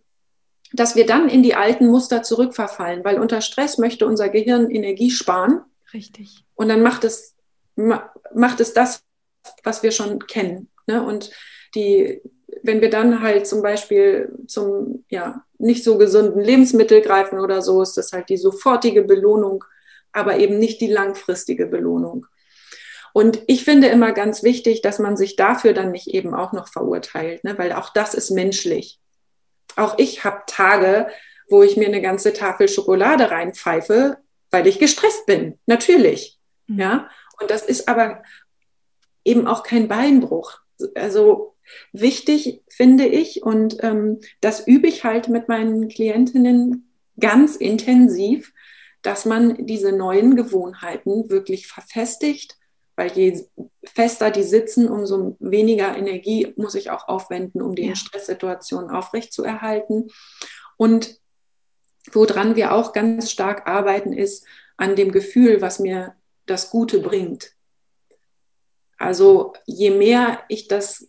[0.72, 5.10] dass wir dann in die alten Muster zurückverfallen, weil unter Stress möchte unser Gehirn Energie
[5.10, 5.62] sparen.
[5.94, 6.44] Richtig.
[6.54, 7.34] Und dann macht es,
[7.76, 9.02] macht es das,
[9.64, 10.68] was wir schon kennen.
[10.86, 11.02] Ne?
[11.02, 11.30] Und
[11.74, 12.20] die,
[12.62, 17.80] wenn wir dann halt zum Beispiel zum ja, nicht so gesunden Lebensmittel greifen oder so,
[17.80, 19.64] ist das halt die sofortige Belohnung
[20.12, 22.26] aber eben nicht die langfristige Belohnung.
[23.12, 26.68] Und ich finde immer ganz wichtig, dass man sich dafür dann nicht eben auch noch
[26.68, 27.56] verurteilt, ne?
[27.58, 29.00] weil auch das ist menschlich.
[29.76, 31.08] Auch ich habe Tage,
[31.48, 34.18] wo ich mir eine ganze Tafel Schokolade reinpfeife,
[34.50, 35.58] weil ich gestresst bin.
[35.66, 36.38] Natürlich.
[36.66, 36.78] Mhm.
[36.78, 37.10] Ja.
[37.40, 38.22] Und das ist aber
[39.24, 40.60] eben auch kein Beinbruch.
[40.94, 41.56] Also
[41.92, 48.52] wichtig finde ich und ähm, das übe ich halt mit meinen Klientinnen ganz intensiv,
[49.02, 52.56] dass man diese neuen Gewohnheiten wirklich verfestigt,
[52.96, 53.46] weil je
[53.84, 57.94] fester die sitzen, umso weniger Energie muss ich auch aufwenden, um die ja.
[57.94, 60.10] Stresssituation aufrechtzuerhalten.
[60.76, 61.20] Und
[62.12, 64.44] woran wir auch ganz stark arbeiten, ist
[64.76, 67.52] an dem Gefühl, was mir das Gute bringt.
[68.96, 71.06] Also je mehr ich das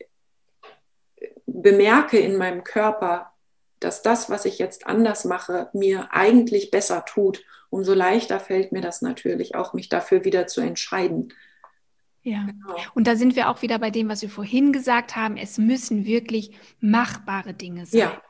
[1.47, 3.33] bemerke in meinem Körper,
[3.79, 8.81] dass das, was ich jetzt anders mache, mir eigentlich besser tut, umso leichter fällt mir
[8.81, 11.33] das natürlich auch, mich dafür wieder zu entscheiden.
[12.21, 12.75] Ja, genau.
[12.95, 15.37] und da sind wir auch wieder bei dem, was wir vorhin gesagt haben.
[15.37, 17.99] Es müssen wirklich machbare Dinge sein.
[17.99, 18.21] Ja.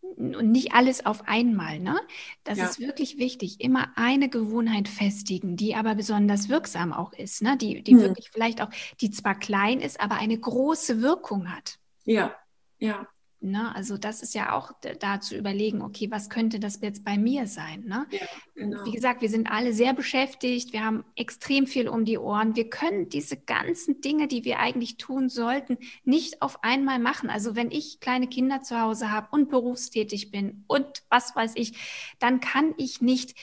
[0.00, 1.78] Und nicht alles auf einmal.
[1.78, 1.98] Ne?
[2.44, 2.66] Das ja.
[2.66, 3.60] ist wirklich wichtig.
[3.60, 7.42] Immer eine Gewohnheit festigen, die aber besonders wirksam auch ist.
[7.42, 7.56] Ne?
[7.56, 8.00] Die, die hm.
[8.00, 8.70] wirklich vielleicht auch,
[9.00, 11.78] die zwar klein ist, aber eine große Wirkung hat.
[12.04, 12.34] Ja,
[12.78, 13.06] ja.
[13.50, 13.74] Ne?
[13.74, 17.46] Also das ist ja auch da zu überlegen, okay, was könnte das jetzt bei mir
[17.46, 17.84] sein?
[17.86, 18.06] Ne?
[18.10, 18.84] Ja, genau.
[18.84, 22.56] Wie gesagt, wir sind alle sehr beschäftigt, wir haben extrem viel um die Ohren.
[22.56, 27.30] Wir können diese ganzen Dinge, die wir eigentlich tun sollten, nicht auf einmal machen.
[27.30, 31.74] Also wenn ich kleine Kinder zu Hause habe und berufstätig bin und was weiß ich,
[32.18, 33.34] dann kann ich nicht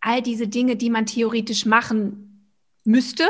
[0.00, 2.35] all diese Dinge, die man theoretisch machen
[2.86, 3.24] müsste.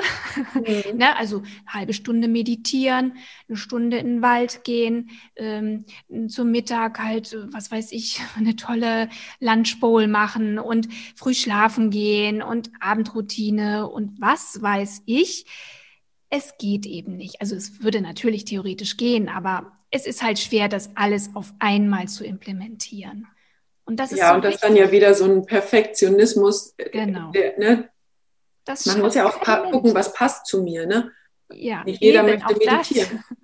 [0.55, 0.97] Mhm.
[0.99, 1.17] ne?
[1.17, 3.15] Also eine halbe Stunde meditieren,
[3.49, 5.85] eine Stunde in den Wald gehen, ähm,
[6.29, 9.09] zum Mittag halt, was weiß ich, eine tolle
[9.41, 15.47] Lunchbowl machen und früh schlafen gehen und Abendroutine und was weiß ich.
[16.29, 17.41] Es geht eben nicht.
[17.41, 22.09] Also es würde natürlich theoretisch gehen, aber es ist halt schwer, das alles auf einmal
[22.09, 23.29] zu implementieren.
[23.85, 26.91] Und das ist ja, so und das ist dann ja wieder so ein Perfektionismus, äh,
[26.91, 27.31] genau.
[27.31, 27.89] der, ne,
[28.67, 29.41] das Man muss ja auch
[29.71, 30.87] gucken, was passt zu mir.
[30.87, 31.13] Ne?
[31.51, 33.25] Ja, nicht jeder eben, möchte meditieren.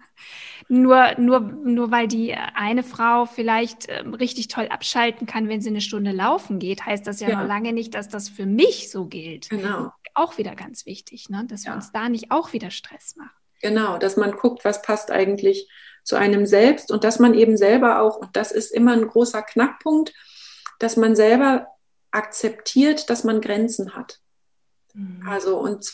[0.68, 5.68] Nur, nur, nur weil die eine Frau vielleicht äh, richtig toll abschalten kann, wenn sie
[5.68, 7.41] eine Stunde laufen geht, heißt das ja, ja.
[7.41, 9.51] noch lange nicht, dass das für mich so gilt.
[9.51, 9.93] Genau.
[10.14, 11.45] Auch wieder ganz wichtig, ne?
[11.47, 13.37] dass wir uns da nicht auch wieder Stress machen.
[13.61, 15.68] Genau, dass man guckt, was passt eigentlich
[16.05, 19.43] zu einem selbst und dass man eben selber auch, und das ist immer ein großer
[19.43, 20.14] Knackpunkt,
[20.79, 21.66] dass man selber
[22.12, 24.20] akzeptiert, dass man Grenzen hat.
[24.95, 25.26] Mhm.
[25.28, 25.93] Also und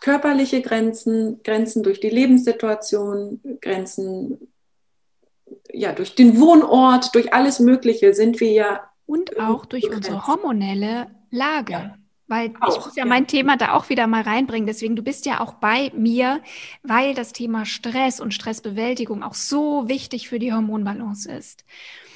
[0.00, 4.52] körperliche Grenzen, Grenzen durch die Lebenssituation, Grenzen
[5.72, 10.08] ja durch den Wohnort, durch alles Mögliche sind wir ja und auch durch begrenzt.
[10.08, 11.72] unsere hormonelle Lage.
[11.72, 11.96] Ja.
[12.28, 14.66] Weil auch, ich muss ja, ja, mein Thema da auch wieder mal reinbringen.
[14.66, 16.40] Deswegen, du bist ja auch bei mir,
[16.82, 21.66] weil das Thema Stress und Stressbewältigung auch so wichtig für die Hormonbalance ist.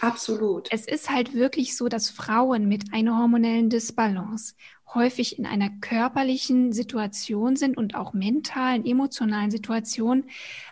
[0.00, 0.68] Absolut.
[0.70, 4.54] Es ist halt wirklich so, dass Frauen mit einer hormonellen Disbalance
[4.94, 10.30] häufig in einer körperlichen Situation sind und auch mentalen, emotionalen Situationen,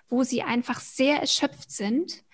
[0.08, 2.24] wo sie einfach sehr erschöpft sind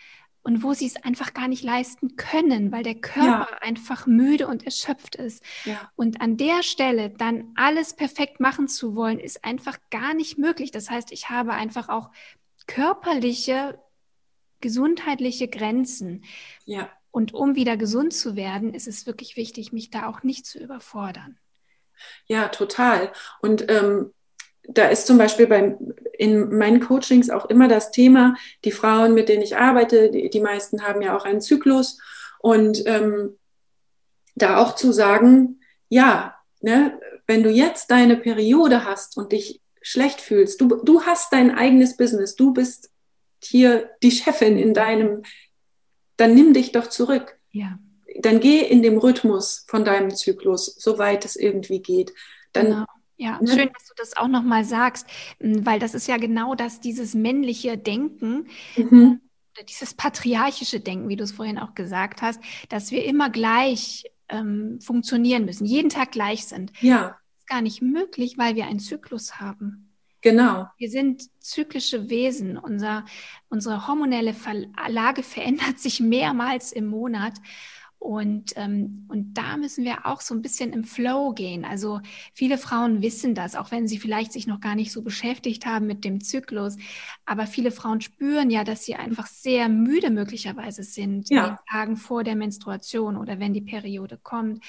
[0.43, 3.59] und wo sie es einfach gar nicht leisten können, weil der Körper ja.
[3.61, 5.43] einfach müde und erschöpft ist.
[5.65, 5.91] Ja.
[5.97, 10.71] Und an der Stelle dann alles perfekt machen zu wollen, ist einfach gar nicht möglich.
[10.71, 12.11] Das heißt, ich habe einfach auch
[12.67, 13.79] körperliche,
[14.61, 16.25] gesundheitliche Grenzen.
[16.65, 16.91] Ja.
[17.11, 20.59] Und um wieder gesund zu werden, ist es wirklich wichtig, mich da auch nicht zu
[20.59, 21.39] überfordern.
[22.27, 23.13] Ja, total.
[23.41, 24.13] Und ähm,
[24.63, 25.77] da ist zum Beispiel bei,
[26.19, 30.41] in meinen Coachings auch immer das Thema, die Frauen, mit denen ich arbeite, die, die
[30.41, 31.99] meisten haben ja auch einen Zyklus.
[32.39, 33.37] Und ähm,
[34.35, 40.21] da auch zu sagen, ja, ne, wenn du jetzt deine Periode hast und dich schlecht
[40.21, 42.91] fühlst, du, du hast dein eigenes Business, du bist
[43.43, 45.23] hier die Chefin in deinem,
[46.17, 47.39] dann nimm dich doch zurück.
[47.51, 47.79] Ja
[48.23, 52.13] dann geh in dem Rhythmus von deinem Zyklus, soweit es irgendwie geht.
[52.53, 52.85] Dann, genau.
[53.17, 53.49] Ja, ne?
[53.49, 55.07] schön, dass du das auch nochmal sagst,
[55.39, 59.21] weil das ist ja genau das, dieses männliche Denken, mhm.
[59.69, 62.41] dieses patriarchische Denken, wie du es vorhin auch gesagt hast,
[62.71, 66.73] dass wir immer gleich ähm, funktionieren müssen, jeden Tag gleich sind.
[66.81, 67.09] Ja.
[67.09, 69.91] Das ist gar nicht möglich, weil wir einen Zyklus haben.
[70.23, 70.67] Genau.
[70.77, 72.59] Wir sind zyklische Wesen.
[72.59, 73.05] Unser,
[73.49, 74.35] unsere hormonelle
[74.89, 77.35] Lage verändert sich mehrmals im Monat.
[78.01, 81.67] Und, ähm, und da müssen wir auch so ein bisschen im Flow gehen.
[81.67, 82.01] Also
[82.33, 85.87] viele Frauen wissen das, auch wenn sie vielleicht sich noch gar nicht so beschäftigt haben
[85.87, 86.79] mit dem Zyklus.
[87.27, 91.45] Aber viele Frauen spüren ja, dass sie einfach sehr müde möglicherweise sind ja.
[91.45, 94.65] in den Tagen vor der Menstruation oder wenn die Periode kommt,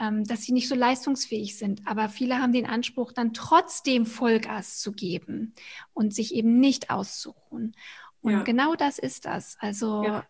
[0.00, 1.86] ähm, dass sie nicht so leistungsfähig sind.
[1.86, 5.54] Aber viele haben den Anspruch, dann trotzdem Vollgas zu geben
[5.94, 7.76] und sich eben nicht auszuruhen.
[8.22, 8.42] Und ja.
[8.42, 9.56] genau das ist das.
[9.60, 10.26] Also ja.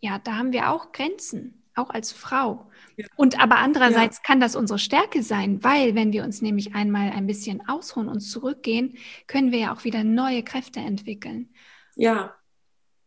[0.00, 1.59] ja, da haben wir auch Grenzen.
[1.74, 2.70] Auch als Frau.
[2.96, 3.06] Ja.
[3.16, 4.22] Und aber andererseits ja.
[4.24, 8.20] kann das unsere Stärke sein, weil wenn wir uns nämlich einmal ein bisschen ausruhen und
[8.20, 8.96] zurückgehen,
[9.26, 11.50] können wir ja auch wieder neue Kräfte entwickeln.
[11.96, 12.34] Ja.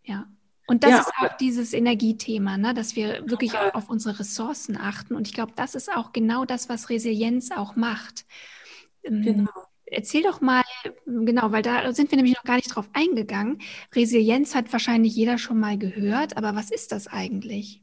[0.04, 0.28] Ja.
[0.66, 2.74] Und das ja, ist auch dieses Energiethema, ne?
[2.74, 5.14] dass wir wirklich auch auf unsere Ressourcen achten.
[5.14, 8.26] Und ich glaube, das ist auch genau das, was Resilienz auch macht.
[9.04, 9.52] Ähm, genau.
[9.86, 10.64] Erzähl doch mal,
[11.06, 13.60] genau, weil da sind wir nämlich noch gar nicht drauf eingegangen.
[13.94, 17.83] Resilienz hat wahrscheinlich jeder schon mal gehört, aber was ist das eigentlich?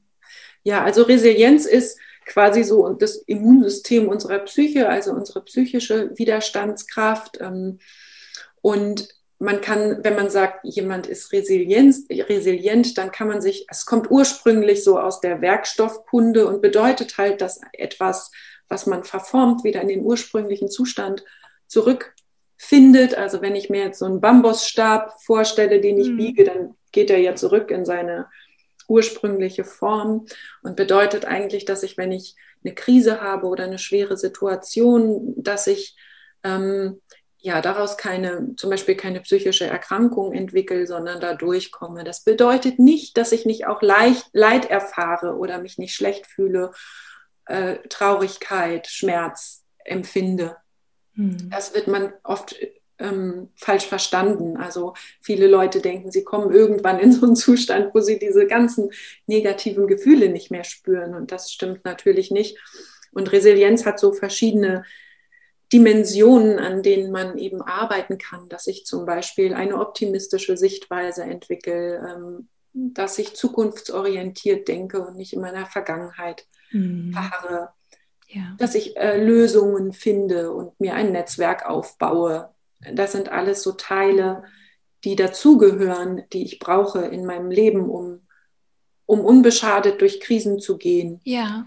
[0.63, 7.39] Ja, also Resilienz ist quasi so das Immunsystem unserer Psyche, also unsere psychische Widerstandskraft.
[7.41, 7.79] Ähm,
[8.61, 9.09] und
[9.39, 14.11] man kann, wenn man sagt, jemand ist resilient, resilient, dann kann man sich, es kommt
[14.11, 18.31] ursprünglich so aus der Werkstoffkunde und bedeutet halt, dass etwas,
[18.69, 21.25] was man verformt, wieder in den ursprünglichen Zustand
[21.69, 23.15] zurückfindet.
[23.15, 26.17] Also wenn ich mir jetzt so einen Bambusstab vorstelle, den ich mhm.
[26.19, 28.29] biege, dann geht er ja zurück in seine
[28.91, 30.27] ursprüngliche Form
[30.63, 32.35] und bedeutet eigentlich, dass ich, wenn ich
[32.65, 35.97] eine Krise habe oder eine schwere Situation, dass ich
[36.43, 37.01] ähm,
[37.39, 42.05] ja daraus keine, zum Beispiel keine psychische Erkrankung entwickle, sondern da durchkomme.
[42.05, 46.73] Das bedeutet nicht, dass ich nicht auch leicht, Leid erfahre oder mich nicht schlecht fühle,
[47.47, 50.57] äh, Traurigkeit, Schmerz empfinde.
[51.15, 51.49] Hm.
[51.51, 52.57] Das wird man oft
[53.01, 54.57] ähm, falsch verstanden.
[54.57, 58.91] Also viele Leute denken, sie kommen irgendwann in so einen Zustand, wo sie diese ganzen
[59.27, 61.15] negativen Gefühle nicht mehr spüren.
[61.15, 62.59] Und das stimmt natürlich nicht.
[63.13, 64.85] Und Resilienz hat so verschiedene
[65.73, 71.97] Dimensionen, an denen man eben arbeiten kann, dass ich zum Beispiel eine optimistische Sichtweise entwickle,
[72.09, 77.13] ähm, dass ich zukunftsorientiert denke und nicht in meiner Vergangenheit mhm.
[77.13, 77.71] verharre,
[78.29, 78.55] ja.
[78.59, 84.45] dass ich äh, Lösungen finde und mir ein Netzwerk aufbaue, das sind alles so Teile,
[85.05, 88.27] die dazugehören, die ich brauche in meinem Leben, um,
[89.07, 91.21] um unbeschadet durch Krisen zu gehen.
[91.25, 91.67] Ja.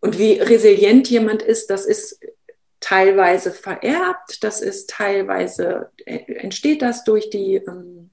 [0.00, 2.20] Und wie resilient jemand ist, das ist
[2.80, 8.10] teilweise vererbt, das ist teilweise, äh, entsteht das durch die, ähm,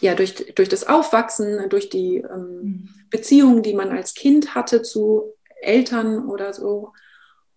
[0.00, 2.88] ja, durch, durch das Aufwachsen, durch die ähm, mhm.
[3.10, 6.92] Beziehungen, die man als Kind hatte zu Eltern oder so.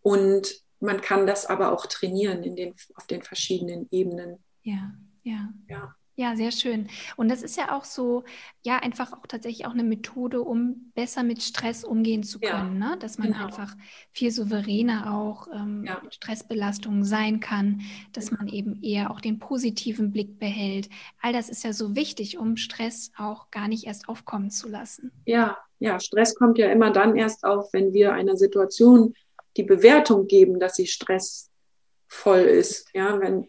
[0.02, 4.44] Und man kann das aber auch trainieren in den, auf den verschiedenen Ebenen.
[4.64, 5.50] Ja, ja.
[5.68, 5.96] Ja.
[6.20, 6.90] Ja, sehr schön.
[7.16, 8.26] Und das ist ja auch so,
[8.62, 12.90] ja, einfach auch tatsächlich auch eine Methode, um besser mit Stress umgehen zu können, ja,
[12.90, 12.98] ne?
[13.00, 13.46] dass man genau.
[13.46, 13.74] einfach
[14.12, 16.02] viel souveräner auch ähm, ja.
[16.04, 20.90] mit Stressbelastungen sein kann, dass man eben eher auch den positiven Blick behält.
[21.22, 25.14] All das ist ja so wichtig, um Stress auch gar nicht erst aufkommen zu lassen.
[25.26, 29.14] Ja, ja, Stress kommt ja immer dann erst auf, wenn wir einer Situation
[29.58, 32.88] die Bewertung geben, dass sie stressvoll ist.
[32.94, 33.48] Ja, wenn,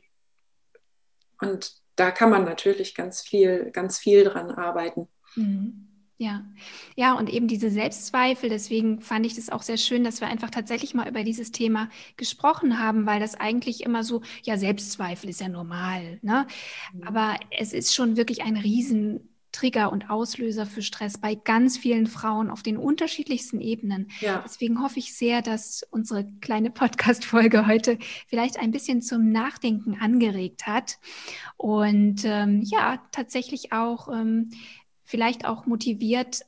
[1.40, 5.08] und da kann man natürlich ganz viel, ganz viel dran arbeiten.
[5.36, 5.86] Mhm.
[6.20, 6.44] Ja,
[6.96, 10.50] ja, und eben diese Selbstzweifel, deswegen fand ich das auch sehr schön, dass wir einfach
[10.50, 11.88] tatsächlich mal über dieses Thema
[12.18, 16.46] gesprochen haben, weil das eigentlich immer so, ja, Selbstzweifel ist ja normal, ne?
[16.92, 17.04] Mhm.
[17.04, 22.06] Aber es ist schon wirklich ein riesen Trigger und Auslöser für Stress bei ganz vielen
[22.06, 24.10] Frauen auf den unterschiedlichsten Ebenen.
[24.20, 24.42] Ja.
[24.44, 27.98] Deswegen hoffe ich sehr, dass unsere kleine Podcast-Folge heute
[28.28, 30.98] vielleicht ein bisschen zum Nachdenken angeregt hat
[31.56, 34.50] und ähm, ja, tatsächlich auch ähm,
[35.04, 36.42] vielleicht auch motiviert,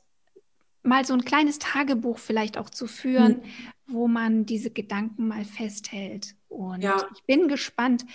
[0.83, 3.93] mal so ein kleines Tagebuch vielleicht auch zu führen, mhm.
[3.93, 6.35] wo man diese Gedanken mal festhält.
[6.49, 6.97] Und ja.
[7.15, 8.05] ich bin gespannt,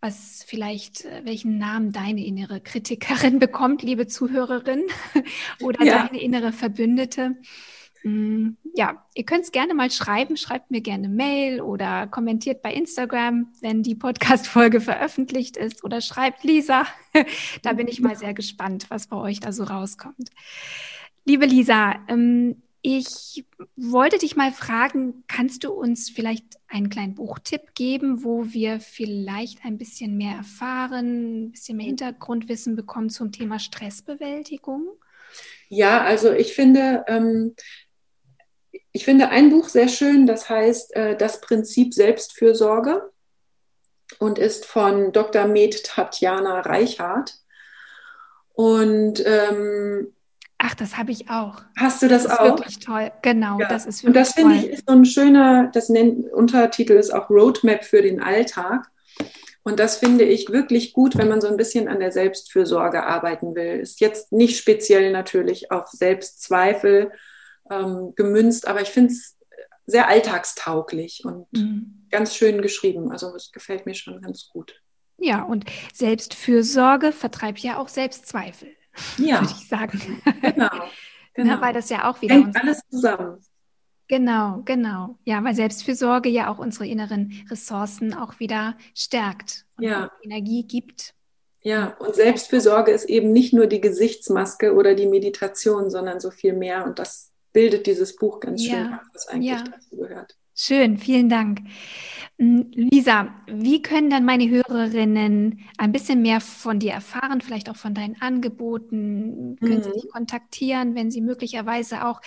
[0.00, 4.84] was vielleicht, äh, welchen Namen deine innere Kritikerin bekommt, liebe Zuhörerin,
[5.60, 6.06] oder ja.
[6.06, 7.36] deine innere Verbündete.
[8.02, 10.36] Mm, ja, ihr könnt es gerne mal schreiben.
[10.36, 15.84] Schreibt mir gerne Mail oder kommentiert bei Instagram, wenn die Podcast-Folge veröffentlicht ist.
[15.84, 16.86] Oder schreibt Lisa.
[17.62, 20.30] da bin ich mal sehr gespannt, was bei euch da so rauskommt.
[21.26, 23.44] Liebe Lisa, ähm, ich
[23.76, 29.64] wollte dich mal fragen, kannst du uns vielleicht einen kleinen Buchtipp geben, wo wir vielleicht
[29.64, 34.88] ein bisschen mehr erfahren, ein bisschen mehr Hintergrundwissen bekommen zum Thema Stressbewältigung?
[35.68, 37.54] Ja, also ich finde, ähm,
[38.92, 43.10] ich finde ein Buch sehr schön, das heißt äh, Das Prinzip Selbstfürsorge
[44.18, 45.46] und ist von Dr.
[45.46, 47.34] Med Tatjana Reichardt.
[48.52, 50.14] Und ähm,
[50.80, 51.62] das habe ich auch.
[51.76, 52.58] Hast du das, das ist auch?
[52.58, 53.12] Wirklich toll.
[53.22, 53.68] Genau, ja.
[53.68, 57.12] das ist wirklich Und das finde ich ist so ein schöner, das nennt, Untertitel ist
[57.12, 58.90] auch Roadmap für den Alltag.
[59.62, 63.54] Und das finde ich wirklich gut, wenn man so ein bisschen an der Selbstfürsorge arbeiten
[63.54, 63.80] will.
[63.80, 67.12] Ist jetzt nicht speziell natürlich auf Selbstzweifel
[67.70, 69.36] ähm, gemünzt, aber ich finde es
[69.86, 72.06] sehr alltagstauglich und mhm.
[72.10, 73.12] ganz schön geschrieben.
[73.12, 74.80] Also es gefällt mir schon ganz gut.
[75.18, 78.70] Ja, und Selbstfürsorge vertreibt ja auch Selbstzweifel
[79.18, 79.40] ja.
[79.40, 80.22] würde ich sagen.
[80.40, 80.68] Genau.
[81.34, 81.54] genau.
[81.56, 83.38] Ne, weil das ja auch wieder Hängt alles zusammen.
[84.08, 85.18] Genau, genau.
[85.24, 90.10] Ja, weil Selbstfürsorge ja auch unsere inneren Ressourcen auch wieder stärkt und ja.
[90.22, 91.14] Energie gibt.
[91.62, 96.54] Ja, und Selbstfürsorge ist eben nicht nur die Gesichtsmaske oder die Meditation, sondern so viel
[96.54, 96.86] mehr.
[96.86, 99.00] Und das bildet dieses Buch ganz schön ja.
[99.12, 99.62] was eigentlich ja.
[99.62, 100.36] dazu gehört.
[100.62, 101.60] Schön, vielen Dank.
[102.38, 107.76] Hm, Lisa, wie können dann meine Hörerinnen ein bisschen mehr von dir erfahren, vielleicht auch
[107.76, 109.56] von deinen Angeboten?
[109.58, 109.82] Können mhm.
[109.82, 112.20] sie dich kontaktieren, wenn sie möglicherweise auch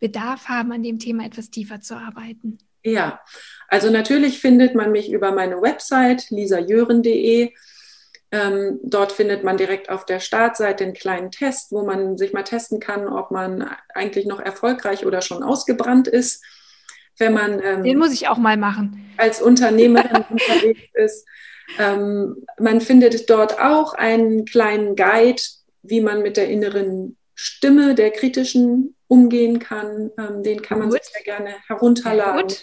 [0.00, 2.58] Bedarf haben, an dem Thema etwas tiefer zu arbeiten?
[2.82, 3.20] Ja,
[3.68, 7.52] also natürlich findet man mich über meine Website lisajören.de.
[8.32, 12.42] Ähm, dort findet man direkt auf der Startseite einen kleinen Test, wo man sich mal
[12.42, 16.42] testen kann, ob man eigentlich noch erfolgreich oder schon ausgebrannt ist
[17.18, 21.26] wenn man ähm, den muss ich auch mal machen als Unternehmerin unterwegs ist.
[21.78, 25.42] Ähm, man findet dort auch einen kleinen Guide,
[25.82, 30.10] wie man mit der inneren Stimme der kritischen umgehen kann.
[30.18, 31.02] Ähm, den kann man Gut.
[31.02, 32.54] sich sehr gerne herunterladen.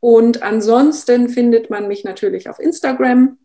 [0.00, 3.38] Und ansonsten findet man mich natürlich auf Instagram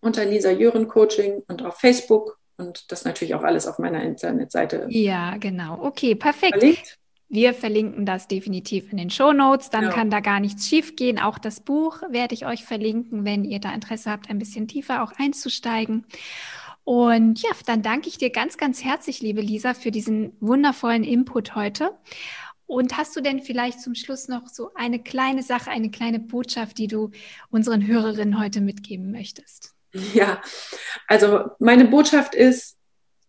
[0.00, 4.86] unter Lisa Jören Coaching und auf Facebook und das natürlich auch alles auf meiner Internetseite.
[4.90, 5.82] Ja, genau.
[5.82, 6.58] Okay, perfekt.
[6.58, 6.98] Verlinkt.
[7.28, 9.70] Wir verlinken das definitiv in den Show Notes.
[9.70, 9.90] Dann ja.
[9.90, 11.18] kann da gar nichts schiefgehen.
[11.18, 15.02] Auch das Buch werde ich euch verlinken, wenn ihr da Interesse habt, ein bisschen tiefer
[15.02, 16.06] auch einzusteigen.
[16.84, 21.54] Und ja, dann danke ich dir ganz, ganz herzlich, liebe Lisa, für diesen wundervollen Input
[21.54, 21.92] heute.
[22.66, 26.78] Und hast du denn vielleicht zum Schluss noch so eine kleine Sache, eine kleine Botschaft,
[26.78, 27.10] die du
[27.50, 29.74] unseren Hörerinnen heute mitgeben möchtest?
[30.12, 30.42] Ja,
[31.06, 32.76] also meine Botschaft ist,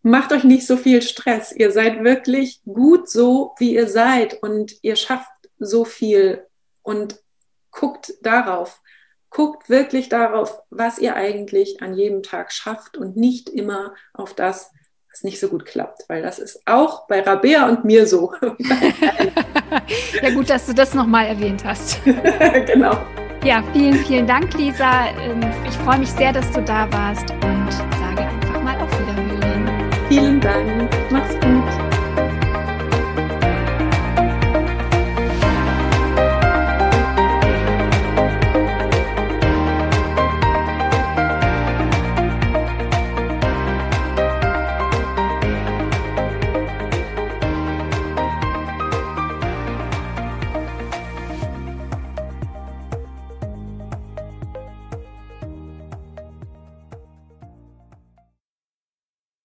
[0.05, 1.51] macht euch nicht so viel Stress.
[1.51, 6.45] Ihr seid wirklich gut so, wie ihr seid und ihr schafft so viel
[6.83, 7.19] und
[7.71, 8.81] guckt darauf.
[9.31, 14.71] Guckt wirklich darauf, was ihr eigentlich an jedem Tag schafft und nicht immer auf das,
[15.11, 18.31] was nicht so gut klappt, weil das ist auch bei Rabea und mir so.
[20.21, 21.99] ja, gut, dass du das nochmal erwähnt hast.
[22.67, 22.95] genau.
[23.43, 25.07] Ja, vielen, vielen Dank, Lisa.
[25.19, 28.04] Ähm, ich freue mich sehr, dass du da warst und
[30.15, 30.89] Vielen Dank.
[31.11, 31.34] Mach's.